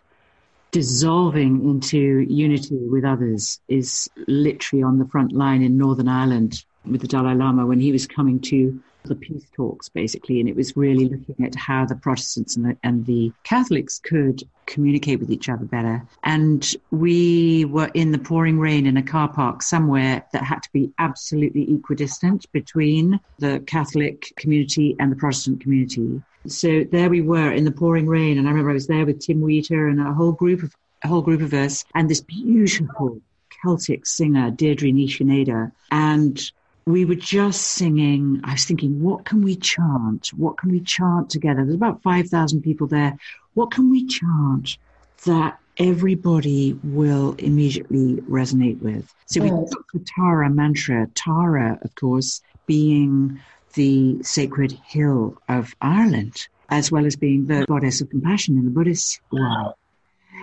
dissolving 0.70 1.68
into 1.68 2.20
unity 2.30 2.78
with 2.78 3.04
others 3.04 3.60
is 3.68 4.08
literally 4.28 4.84
on 4.84 5.00
the 5.00 5.06
front 5.06 5.32
line 5.34 5.64
in 5.64 5.80
Northern 5.80 6.08
Ireland 6.08 6.64
with 6.86 7.02
the 7.02 7.08
Dalai 7.08 7.34
Lama 7.34 7.66
when 7.66 7.80
he 7.80 7.92
was 7.92 8.06
coming 8.06 8.40
to 8.42 8.80
the 9.04 9.16
peace 9.16 9.46
talks, 9.54 9.90
basically, 9.90 10.40
and 10.40 10.48
it 10.48 10.56
was 10.56 10.78
really 10.78 11.10
looking 11.10 11.46
at 11.46 11.56
how 11.56 11.86
the 11.86 11.96
Protestants 11.96 12.56
and 12.56 12.66
the, 12.66 12.78
and 12.84 13.06
the 13.06 13.32
Catholics 13.44 14.00
could 14.00 14.44
communicate 14.66 15.20
with 15.20 15.32
each 15.32 15.50
other 15.50 15.66
better. 15.66 16.06
And 16.24 16.76
we 16.92 17.66
were 17.66 17.90
in 17.94 18.12
the 18.12 18.20
pouring 18.20 18.60
rain 18.60 18.86
in 18.86 18.98
a 18.98 19.04
car 19.04 19.28
park 19.28 19.64
somewhere 19.64 20.24
that 20.34 20.44
had 20.44 20.64
to 20.64 20.72
be 20.72 20.92
absolutely 21.00 21.74
equidistant 21.74 22.52
between 22.52 23.20
the 23.40 23.60
Catholic 23.68 24.34
community 24.38 24.96
and 25.00 25.12
the 25.12 25.16
Protestant 25.16 25.62
community. 25.62 26.22
So 26.48 26.84
there 26.92 27.10
we 27.10 27.22
were 27.22 27.52
in 27.52 27.66
the 27.66 27.72
pouring 27.72 28.08
rain, 28.08 28.38
and 28.38 28.48
I 28.48 28.52
remember 28.52 28.72
I 28.72 28.76
was 28.76 28.88
there 28.88 29.06
with 29.06 29.20
Tim 29.20 29.42
Wheater 29.42 29.88
and 29.88 30.00
a 30.00 30.14
whole 30.14 30.32
group 30.32 30.64
of 30.64 30.76
a 31.04 31.08
whole 31.08 31.22
group 31.22 31.42
of 31.42 31.54
us, 31.54 31.84
and 31.96 32.08
this 32.08 32.22
beautiful 32.22 33.20
Celtic 33.64 34.06
singer, 34.06 34.52
Deirdre 34.52 34.92
Ní 34.92 35.08
Sinead, 35.08 35.72
and 35.92 36.52
we 36.86 37.06
were 37.06 37.16
just 37.16 37.62
singing. 37.62 38.42
I 38.44 38.54
was 38.54 38.66
thinking, 38.66 39.02
what 39.02 39.26
can 39.26 39.44
we 39.44 39.56
chant? 39.56 40.30
What 40.30 40.58
can 40.58 40.72
we 40.72 40.80
chant 40.80 41.30
together? 41.30 41.64
There's 41.64 41.76
about 41.76 42.02
5,000 42.02 42.62
people 42.62 42.88
there. 42.88 43.18
What 43.54 43.72
can 43.72 43.92
we 43.92 44.06
chant 44.06 44.78
that 45.26 45.60
everybody 45.78 46.80
will 46.84 47.36
immediately 47.38 48.16
resonate 48.30 48.82
with? 48.82 49.14
So 49.28 49.42
we 49.42 49.50
took 49.50 49.92
the 49.94 50.00
Tara 50.00 50.50
mantra, 50.50 51.08
Tara, 51.14 51.80
of 51.82 51.94
course, 51.96 52.42
being 52.66 53.40
the 53.74 54.22
sacred 54.24 54.72
hill 54.86 55.38
of 55.48 55.74
Ireland, 55.82 56.48
as 56.70 56.92
well 56.92 57.06
as 57.06 57.16
being 57.16 57.46
the 57.46 57.66
goddess 57.68 58.02
of 58.02 58.10
compassion 58.10 58.58
in 58.58 58.66
the 58.66 58.72
Buddhist 58.72 59.22
world. 59.32 59.74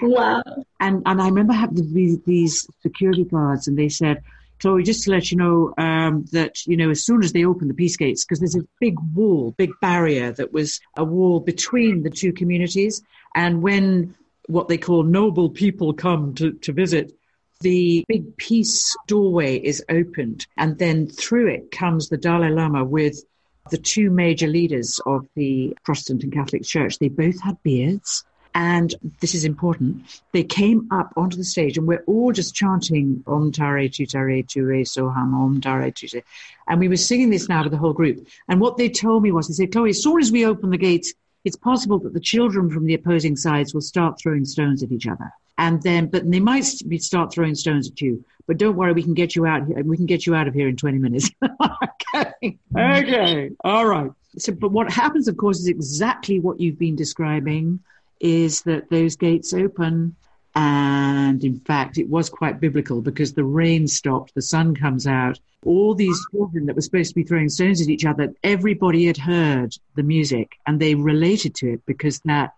Wow. 0.00 0.42
And, 0.80 1.02
and 1.04 1.20
I 1.20 1.26
remember 1.26 1.52
having 1.52 1.92
these, 1.92 2.18
these 2.20 2.66
security 2.82 3.24
guards, 3.24 3.66
and 3.66 3.76
they 3.76 3.88
said, 3.88 4.22
Chloe, 4.60 4.82
just 4.82 5.04
to 5.04 5.10
let 5.10 5.30
you 5.30 5.36
know 5.36 5.74
um, 5.78 6.24
that, 6.32 6.66
you 6.66 6.76
know, 6.76 6.90
as 6.90 7.04
soon 7.04 7.22
as 7.22 7.32
they 7.32 7.44
open 7.44 7.68
the 7.68 7.74
peace 7.74 7.96
gates, 7.96 8.24
because 8.24 8.40
there's 8.40 8.56
a 8.56 8.66
big 8.80 8.96
wall, 9.14 9.54
big 9.56 9.70
barrier 9.80 10.32
that 10.32 10.52
was 10.52 10.80
a 10.96 11.04
wall 11.04 11.40
between 11.40 12.02
the 12.02 12.10
two 12.10 12.32
communities. 12.32 13.02
And 13.34 13.62
when 13.62 14.14
what 14.46 14.68
they 14.68 14.78
call 14.78 15.02
noble 15.02 15.50
people 15.50 15.92
come 15.92 16.34
to, 16.34 16.52
to 16.52 16.72
visit, 16.72 17.12
the 17.60 18.04
big 18.08 18.36
peace 18.36 18.96
doorway 19.06 19.56
is 19.58 19.84
opened. 19.88 20.46
And 20.56 20.78
then 20.78 21.06
through 21.08 21.48
it 21.48 21.70
comes 21.70 22.08
the 22.08 22.16
Dalai 22.16 22.50
Lama 22.50 22.84
with 22.84 23.24
the 23.70 23.78
two 23.78 24.10
major 24.10 24.46
leaders 24.46 25.00
of 25.04 25.26
the 25.34 25.76
Protestant 25.84 26.22
and 26.22 26.32
Catholic 26.32 26.64
Church. 26.64 26.98
They 26.98 27.08
both 27.08 27.40
had 27.40 27.62
beards. 27.62 28.24
And 28.54 28.94
this 29.20 29.34
is 29.34 29.44
important. 29.44 30.20
They 30.32 30.42
came 30.42 30.88
up 30.90 31.12
onto 31.16 31.36
the 31.36 31.44
stage 31.44 31.78
and 31.78 31.86
we're 31.86 32.04
all 32.06 32.32
just 32.32 32.54
chanting 32.54 33.22
Om 33.26 33.52
Tare 33.52 33.88
Ture 33.88 34.08
Soham 34.08 35.34
Om 35.34 35.60
Tare 35.60 35.90
Tute. 35.90 36.24
And 36.66 36.80
we 36.80 36.88
were 36.88 36.96
singing 36.96 37.30
this 37.30 37.48
now 37.48 37.62
with 37.62 37.72
the 37.72 37.78
whole 37.78 37.92
group. 37.92 38.26
And 38.48 38.60
what 38.60 38.76
they 38.76 38.88
told 38.88 39.22
me 39.22 39.32
was, 39.32 39.48
they 39.48 39.54
said, 39.54 39.72
Chloe, 39.72 39.90
as 39.90 40.02
soon 40.02 40.20
as 40.20 40.32
we 40.32 40.44
open 40.44 40.70
the 40.70 40.78
gates, 40.78 41.12
it's 41.44 41.56
possible 41.56 41.98
that 42.00 42.14
the 42.14 42.20
children 42.20 42.70
from 42.70 42.86
the 42.86 42.94
opposing 42.94 43.36
sides 43.36 43.72
will 43.72 43.80
start 43.80 44.18
throwing 44.20 44.44
stones 44.44 44.82
at 44.82 44.92
each 44.92 45.06
other. 45.06 45.32
And 45.56 45.82
then, 45.82 46.06
but 46.06 46.30
they 46.30 46.40
might 46.40 46.62
start 46.62 47.32
throwing 47.32 47.54
stones 47.54 47.90
at 47.90 48.00
you. 48.00 48.24
But 48.46 48.58
don't 48.58 48.76
worry, 48.76 48.92
we 48.92 49.02
can 49.02 49.14
get 49.14 49.36
you 49.36 49.44
out 49.44 49.66
here. 49.66 49.82
We 49.82 49.96
can 49.96 50.06
get 50.06 50.26
you 50.26 50.34
out 50.34 50.48
of 50.48 50.54
here 50.54 50.68
in 50.68 50.76
20 50.76 50.98
minutes. 50.98 51.30
okay. 51.44 52.58
Okay. 52.76 53.50
All 53.62 53.86
right. 53.86 54.10
So, 54.38 54.52
but 54.52 54.70
what 54.72 54.90
happens, 54.90 55.28
of 55.28 55.36
course, 55.36 55.58
is 55.58 55.66
exactly 55.66 56.40
what 56.40 56.60
you've 56.60 56.78
been 56.78 56.96
describing 56.96 57.80
is 58.20 58.62
that 58.62 58.90
those 58.90 59.16
gates 59.16 59.52
open. 59.52 60.16
And 60.54 61.44
in 61.44 61.60
fact, 61.60 61.98
it 61.98 62.08
was 62.08 62.28
quite 62.28 62.60
biblical 62.60 63.00
because 63.00 63.34
the 63.34 63.44
rain 63.44 63.86
stopped, 63.86 64.34
the 64.34 64.42
sun 64.42 64.74
comes 64.74 65.06
out. 65.06 65.38
All 65.64 65.94
these 65.94 66.18
children 66.32 66.66
that 66.66 66.76
were 66.76 66.82
supposed 66.82 67.10
to 67.10 67.14
be 67.14 67.22
throwing 67.22 67.48
stones 67.48 67.80
at 67.80 67.88
each 67.88 68.04
other, 68.04 68.32
everybody 68.42 69.06
had 69.06 69.18
heard 69.18 69.74
the 69.94 70.02
music 70.02 70.56
and 70.66 70.80
they 70.80 70.94
related 70.94 71.54
to 71.56 71.74
it 71.74 71.86
because 71.86 72.20
that 72.20 72.54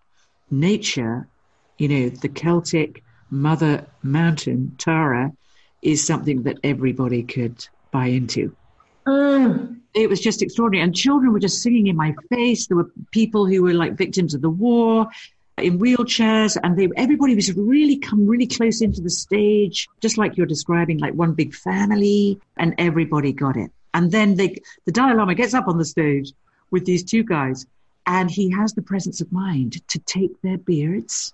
nature, 0.49 1.27
you 1.77 1.87
know, 1.87 2.09
the 2.09 2.29
Celtic 2.29 3.03
mother 3.29 3.85
mountain, 4.03 4.75
Tara, 4.77 5.31
is 5.81 6.05
something 6.05 6.43
that 6.43 6.57
everybody 6.63 7.23
could 7.23 7.65
buy 7.91 8.07
into. 8.07 8.55
Mm. 9.07 9.79
It 9.93 10.09
was 10.09 10.21
just 10.21 10.41
extraordinary. 10.41 10.83
And 10.83 10.95
children 10.95 11.33
were 11.33 11.39
just 11.39 11.61
singing 11.61 11.87
in 11.87 11.95
my 11.95 12.15
face. 12.29 12.67
There 12.67 12.77
were 12.77 12.91
people 13.11 13.45
who 13.45 13.63
were 13.63 13.73
like 13.73 13.93
victims 13.93 14.33
of 14.33 14.41
the 14.41 14.49
war 14.49 15.07
in 15.63 15.79
wheelchairs 15.79 16.57
and 16.63 16.77
they 16.77 16.89
everybody 16.95 17.35
was 17.35 17.53
really 17.55 17.97
come 17.97 18.27
really 18.27 18.47
close 18.47 18.81
into 18.81 19.01
the 19.01 19.09
stage 19.09 19.87
just 20.01 20.17
like 20.17 20.37
you're 20.37 20.45
describing 20.45 20.97
like 20.99 21.13
one 21.13 21.33
big 21.33 21.53
family 21.53 22.39
and 22.57 22.75
everybody 22.77 23.33
got 23.33 23.57
it. 23.57 23.71
And 23.93 24.11
then 24.11 24.35
they 24.35 24.61
the 24.85 24.91
dalai 24.91 25.13
lama 25.13 25.35
gets 25.35 25.53
up 25.53 25.67
on 25.67 25.77
the 25.77 25.85
stage 25.85 26.31
with 26.69 26.85
these 26.85 27.03
two 27.03 27.23
guys 27.23 27.65
and 28.05 28.29
he 28.31 28.49
has 28.51 28.73
the 28.73 28.81
presence 28.81 29.21
of 29.21 29.31
mind 29.31 29.87
to 29.89 29.99
take 29.99 30.41
their 30.41 30.57
beards 30.57 31.33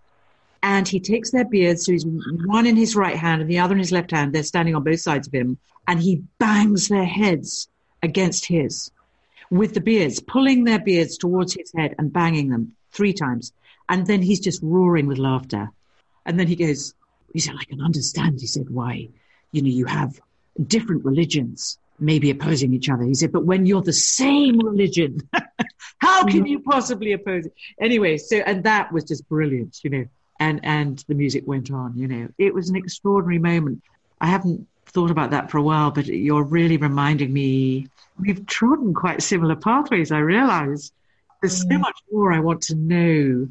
and 0.63 0.87
he 0.87 0.99
takes 0.99 1.31
their 1.31 1.45
beards 1.45 1.85
so 1.85 1.91
he's 1.91 2.05
one 2.05 2.65
in 2.65 2.75
his 2.75 2.95
right 2.95 3.15
hand 3.15 3.41
and 3.41 3.49
the 3.49 3.59
other 3.59 3.73
in 3.73 3.79
his 3.79 3.91
left 3.91 4.11
hand 4.11 4.33
they're 4.33 4.43
standing 4.43 4.75
on 4.75 4.83
both 4.83 4.99
sides 4.99 5.27
of 5.27 5.33
him 5.33 5.57
and 5.87 6.01
he 6.01 6.23
bangs 6.39 6.87
their 6.87 7.05
heads 7.05 7.69
against 8.03 8.45
his 8.45 8.91
with 9.49 9.73
the 9.73 9.81
beards 9.81 10.19
pulling 10.19 10.63
their 10.63 10.79
beards 10.79 11.17
towards 11.17 11.53
his 11.53 11.71
head 11.75 11.95
and 11.97 12.11
banging 12.11 12.49
them 12.49 12.75
three 12.91 13.13
times 13.13 13.53
and 13.89 14.06
then 14.08 14.21
he's 14.21 14.39
just 14.39 14.62
roaring 14.62 15.08
with 15.08 15.17
laughter. 15.17 15.69
And 16.26 16.39
then 16.39 16.47
he 16.47 16.56
goes, 16.56 16.93
he 17.34 17.39
said, 17.39 17.56
I 17.60 17.63
can 17.63 17.82
understand. 17.82 18.39
He 18.39 18.47
said, 18.47 18.69
why? 18.69 19.10
You 19.52 19.62
know, 19.62 19.69
you 19.69 19.86
have 19.86 20.19
different 20.65 21.06
religions 21.06 21.78
maybe 22.00 22.30
opposing 22.30 22.73
each 22.73 22.89
other. 22.89 23.04
He 23.04 23.15
said, 23.15 23.32
but 23.32 23.45
when 23.45 23.65
you're 23.65 23.82
the 23.82 23.93
same 23.93 24.60
religion, 24.60 25.28
how 26.00 26.26
can 26.26 26.45
you 26.45 26.60
possibly 26.60 27.13
oppose 27.13 27.45
it? 27.45 27.54
Anyway, 27.82 28.17
so, 28.17 28.38
and 28.38 28.63
that 28.63 28.91
was 28.91 29.04
just 29.04 29.28
brilliant, 29.28 29.80
you 29.84 29.89
know, 29.89 30.06
and, 30.39 30.60
and 30.63 31.04
the 31.08 31.15
music 31.15 31.47
went 31.47 31.71
on, 31.71 31.97
you 31.97 32.08
know, 32.08 32.30
it 32.38 32.54
was 32.54 32.69
an 32.69 32.76
extraordinary 32.76 33.39
moment. 33.39 33.82
I 34.21 34.28
haven't 34.28 34.67
thought 34.86 35.12
about 35.12 35.32
that 35.32 35.50
for 35.50 35.58
a 35.58 35.63
while, 35.63 35.91
but 35.91 36.06
you're 36.06 36.43
really 36.43 36.78
reminding 36.78 37.34
me 37.34 37.88
we've 38.19 38.45
trodden 38.45 38.93
quite 38.93 39.21
similar 39.21 39.56
pathways, 39.56 40.12
I 40.12 40.19
realize. 40.19 40.91
There's 41.41 41.62
so 41.62 41.78
much 41.78 42.00
more 42.12 42.34
I 42.34 42.39
want 42.39 42.62
to 42.63 42.76
know 42.76 43.47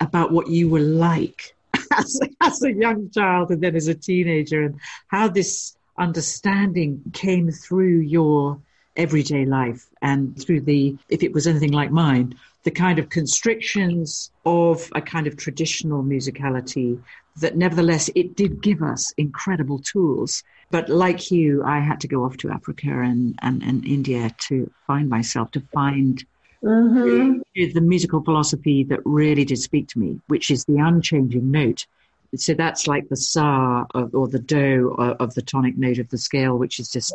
about 0.00 0.32
what 0.32 0.48
you 0.48 0.68
were 0.68 0.80
like 0.80 1.54
as, 1.96 2.20
as 2.40 2.62
a 2.62 2.72
young 2.72 3.10
child 3.10 3.50
and 3.50 3.62
then 3.62 3.76
as 3.76 3.88
a 3.88 3.94
teenager 3.94 4.62
and 4.62 4.80
how 5.08 5.28
this 5.28 5.76
understanding 5.98 7.00
came 7.12 7.50
through 7.50 7.98
your 7.98 8.58
everyday 8.96 9.44
life 9.44 9.86
and 10.02 10.40
through 10.40 10.60
the, 10.60 10.96
if 11.08 11.22
it 11.22 11.32
was 11.32 11.46
anything 11.46 11.72
like 11.72 11.90
mine, 11.90 12.34
the 12.64 12.70
kind 12.70 12.98
of 12.98 13.08
constrictions 13.10 14.30
of 14.44 14.90
a 14.94 15.00
kind 15.00 15.26
of 15.26 15.36
traditional 15.36 16.02
musicality 16.02 17.00
that 17.36 17.56
nevertheless 17.56 18.10
it 18.14 18.34
did 18.34 18.62
give 18.62 18.82
us 18.82 19.12
incredible 19.18 19.78
tools. 19.78 20.42
But 20.70 20.88
like 20.88 21.30
you, 21.30 21.62
I 21.62 21.78
had 21.80 22.00
to 22.00 22.08
go 22.08 22.24
off 22.24 22.36
to 22.38 22.50
Africa 22.50 22.88
and, 22.88 23.38
and, 23.42 23.62
and 23.62 23.84
India 23.84 24.30
to 24.48 24.70
find 24.86 25.08
myself, 25.08 25.50
to 25.52 25.60
find 25.72 26.24
mm-hmm. 26.62 27.40
the 27.54 27.80
musical 27.80 28.22
philosophy 28.22 28.84
that 28.84 29.00
really 29.04 29.44
did 29.44 29.58
speak 29.58 29.88
to 29.88 29.98
me, 29.98 30.20
which 30.28 30.50
is 30.50 30.64
the 30.64 30.76
unchanging 30.76 31.50
note. 31.50 31.86
So 32.34 32.54
that's 32.54 32.86
like 32.86 33.08
the 33.08 33.16
sa 33.16 33.86
of, 33.94 34.14
or 34.14 34.28
the 34.28 34.38
do 34.38 34.94
of, 34.98 35.34
the 35.34 35.42
tonic 35.42 35.78
note 35.78 35.98
of 35.98 36.08
the 36.10 36.18
scale, 36.18 36.58
which 36.58 36.80
is 36.80 36.90
just 36.90 37.14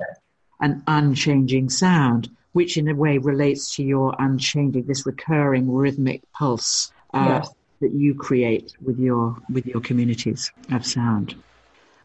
an 0.62 0.84
unchanging 0.88 1.70
sound, 1.70 2.30
which 2.54 2.78
in 2.78 2.88
a 2.88 2.96
way 2.96 3.18
relates 3.18 3.76
to 3.76 3.84
your 3.84 4.16
unchanging, 4.20 4.86
this 4.86 5.06
recurring 5.06 5.72
rhythmic 5.72 6.22
pulse 6.34 6.92
uh, 7.14 7.42
yes. 7.44 7.54
that 7.82 7.94
you 7.94 8.16
create 8.16 8.74
with 8.82 9.00
your 9.00 9.36
with 9.50 9.66
your 9.66 9.82
communities 9.82 10.52
of 10.72 10.86
sound. 10.86 11.36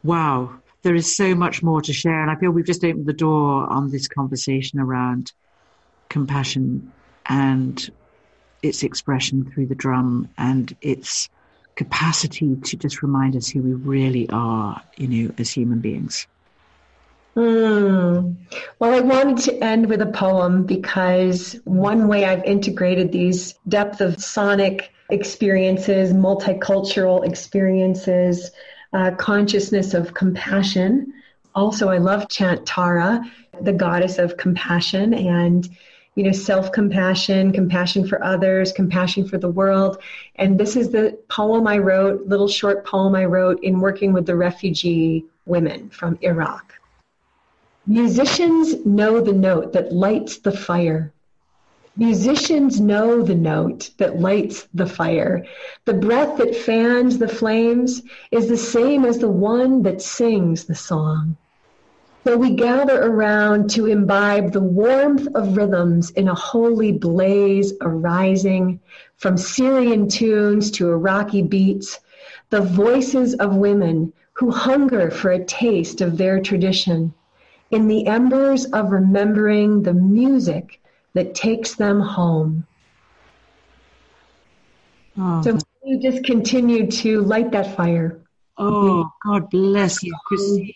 Wow, 0.03 0.55
there 0.83 0.95
is 0.95 1.17
so 1.17 1.35
much 1.35 1.63
more 1.63 1.81
to 1.83 1.93
share, 1.93 2.23
and 2.23 2.31
I 2.31 2.37
feel 2.37 2.51
we've 2.51 2.67
just 2.67 2.85
opened 2.85 3.07
the 3.07 3.13
door 3.13 3.67
on 3.71 3.91
this 3.91 4.09
conversation 4.09 4.79
around 4.79 5.33
compassion 6.09 6.93
and 7.29 7.91
its 8.63 8.83
expression 8.83 9.51
through 9.51 9.67
the 9.67 9.75
drum 9.75 10.29
and 10.39 10.75
its 10.81 11.29
capacity 11.77 12.57
to 12.57 12.77
just 12.77 13.03
remind 13.03 13.37
us 13.37 13.49
who 13.49 13.63
we 13.63 13.75
really 13.75 14.29
are, 14.31 14.83
you 14.97 15.09
know, 15.09 15.35
as 15.39 15.51
human 15.51 15.81
beings. 15.81 16.27
Mm. 17.37 18.35
Well, 18.79 18.95
I 18.95 19.01
wanted 19.01 19.37
to 19.45 19.63
end 19.63 19.91
with 19.91 20.01
a 20.01 20.07
poem 20.07 20.65
because 20.65 21.61
one 21.65 22.09
way 22.09 22.25
I've 22.25 22.43
integrated 22.45 23.13
these 23.13 23.55
depth 23.69 24.01
of 24.01 24.23
sonic 24.23 24.91
experiences, 25.11 26.15
multicultural 26.15 27.27
experiences, 27.27 28.51
uh, 28.95 29.11
consciousness 29.13 29.93
of 29.93 30.15
compassion. 30.15 31.13
Also, 31.55 31.91
I 31.91 31.99
love 31.99 32.29
chant 32.31 32.65
Tara, 32.65 33.23
the 33.61 33.73
goddess 33.73 34.19
of 34.19 34.39
compassion, 34.39 35.13
and 35.13 35.69
you 36.17 36.25
know, 36.25 36.33
self 36.33 36.73
compassion, 36.73 37.53
compassion 37.53 38.09
for 38.09 38.25
others, 38.25 38.73
compassion 38.73 39.29
for 39.29 39.37
the 39.39 39.51
world. 39.51 40.03
And 40.37 40.59
this 40.59 40.75
is 40.75 40.91
the 40.91 41.19
poem 41.29 41.67
I 41.69 41.79
wrote, 41.79 42.27
little 42.27 42.49
short 42.49 42.87
poem 42.87 43.15
I 43.15 43.27
wrote 43.27 43.63
in 43.63 43.81
working 43.81 44.13
with 44.13 44.27
the 44.27 44.35
refugee 44.35 45.27
women 45.45 45.91
from 45.91 46.19
Iraq. 46.23 46.73
Musicians 47.87 48.85
know 48.85 49.21
the 49.21 49.33
note 49.33 49.75
that 49.75 49.93
lights 49.93 50.39
the 50.39 50.51
fire. 50.51 51.13
Musicians 51.99 52.81
know 52.81 53.23
the 53.23 53.35
note 53.35 53.91
that 53.99 54.19
lights 54.19 54.69
the 54.75 54.87
fire. 54.87 55.47
The 55.85 55.95
breath 55.95 56.39
that 56.39 56.57
fans 56.57 57.19
the 57.19 57.29
flames 57.29 58.03
is 58.31 58.49
the 58.49 58.57
same 58.57 59.05
as 59.05 59.19
the 59.19 59.31
one 59.31 59.83
that 59.83 60.03
sings 60.03 60.65
the 60.65 60.75
song. 60.75 61.37
So 62.27 62.37
we 62.37 62.57
gather 62.57 63.05
around 63.05 63.71
to 63.71 63.87
imbibe 63.87 64.51
the 64.51 64.61
warmth 64.61 65.29
of 65.37 65.57
rhythms 65.57 66.11
in 66.11 66.27
a 66.27 66.35
holy 66.35 66.91
blaze 66.91 67.73
arising 67.81 68.81
from 69.17 69.37
Syrian 69.37 70.09
tunes 70.09 70.73
to 70.73 70.91
Iraqi 70.91 71.43
beats, 71.43 72.01
the 72.51 72.63
voices 72.63 73.35
of 73.35 73.55
women 73.55 74.13
who 74.33 74.51
hunger 74.51 75.09
for 75.09 75.31
a 75.31 75.45
taste 75.45 76.01
of 76.01 76.19
their 76.19 76.41
tradition, 76.41 77.15
in 77.71 77.87
the 77.87 78.09
embers 78.09 78.65
of 78.73 78.91
remembering 78.91 79.85
the 79.85 79.95
music 79.95 80.81
that 81.15 81.37
takes 81.37 81.77
them 81.77 82.01
home. 82.01 82.67
Oh. 85.17 85.43
So 85.43 85.59
you 85.85 86.01
just 86.01 86.25
continue 86.25 86.91
to 86.91 87.21
light 87.21 87.53
that 87.53 87.77
fire. 87.77 88.19
Oh, 88.59 89.09
God 89.25 89.49
bless 89.49 90.03
you, 90.03 90.13
Christine. 90.27 90.75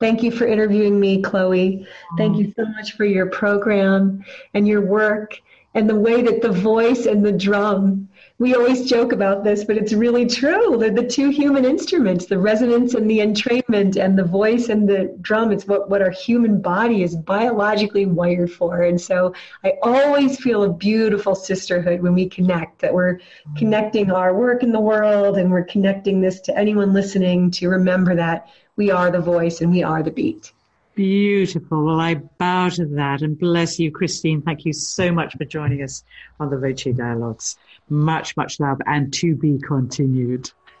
Thank 0.00 0.22
you 0.22 0.30
for 0.30 0.46
interviewing 0.46 0.98
me, 0.98 1.22
Chloe. 1.22 1.86
Thank 2.16 2.36
mm. 2.36 2.38
you 2.38 2.52
so 2.56 2.64
much 2.66 2.92
for 2.92 3.04
your 3.04 3.26
program 3.26 4.24
and 4.54 4.66
your 4.66 4.80
work 4.80 5.40
and 5.74 5.88
the 5.88 5.98
way 5.98 6.22
that 6.22 6.40
the 6.40 6.52
voice 6.52 7.06
and 7.06 7.24
the 7.24 7.32
drum, 7.32 8.08
we 8.40 8.54
always 8.54 8.88
joke 8.88 9.10
about 9.10 9.42
this, 9.42 9.64
but 9.64 9.76
it's 9.76 9.92
really 9.92 10.24
true. 10.24 10.76
They're 10.78 10.90
the 10.90 11.06
two 11.06 11.30
human 11.30 11.64
instruments, 11.64 12.26
the 12.26 12.38
resonance 12.38 12.94
and 12.94 13.10
the 13.10 13.18
entrainment 13.18 13.96
and 13.96 14.16
the 14.16 14.22
voice 14.22 14.68
and 14.68 14.88
the 14.88 15.16
drum. 15.20 15.50
It's 15.50 15.66
what, 15.66 15.90
what 15.90 16.02
our 16.02 16.10
human 16.10 16.60
body 16.60 17.02
is 17.02 17.16
biologically 17.16 18.06
wired 18.06 18.52
for. 18.52 18.82
And 18.82 19.00
so 19.00 19.34
I 19.64 19.74
always 19.82 20.38
feel 20.38 20.62
a 20.62 20.72
beautiful 20.72 21.34
sisterhood 21.34 22.00
when 22.00 22.14
we 22.14 22.28
connect, 22.28 22.80
that 22.80 22.94
we're 22.94 23.18
connecting 23.56 24.12
our 24.12 24.32
work 24.32 24.62
in 24.62 24.70
the 24.70 24.80
world 24.80 25.36
and 25.36 25.50
we're 25.50 25.64
connecting 25.64 26.20
this 26.20 26.40
to 26.42 26.56
anyone 26.56 26.92
listening 26.92 27.50
to 27.52 27.68
remember 27.68 28.14
that 28.14 28.48
we 28.76 28.92
are 28.92 29.10
the 29.10 29.20
voice 29.20 29.60
and 29.62 29.72
we 29.72 29.82
are 29.82 30.04
the 30.04 30.12
beat. 30.12 30.52
Beautiful. 30.94 31.84
Well, 31.84 32.00
I 32.00 32.14
bow 32.14 32.68
to 32.70 32.86
that 32.86 33.22
and 33.22 33.38
bless 33.38 33.78
you, 33.78 33.92
Christine. 33.92 34.42
Thank 34.42 34.64
you 34.64 34.72
so 34.72 35.12
much 35.12 35.36
for 35.36 35.44
joining 35.44 35.82
us 35.82 36.02
on 36.40 36.50
the 36.50 36.58
Voce 36.58 36.84
Dialogues. 36.96 37.56
Much, 37.90 38.36
much 38.36 38.60
love 38.60 38.80
and 38.86 39.12
to 39.14 39.34
be 39.34 39.58
continued. 39.58 40.50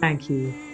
Thank 0.00 0.30
you. 0.30 0.67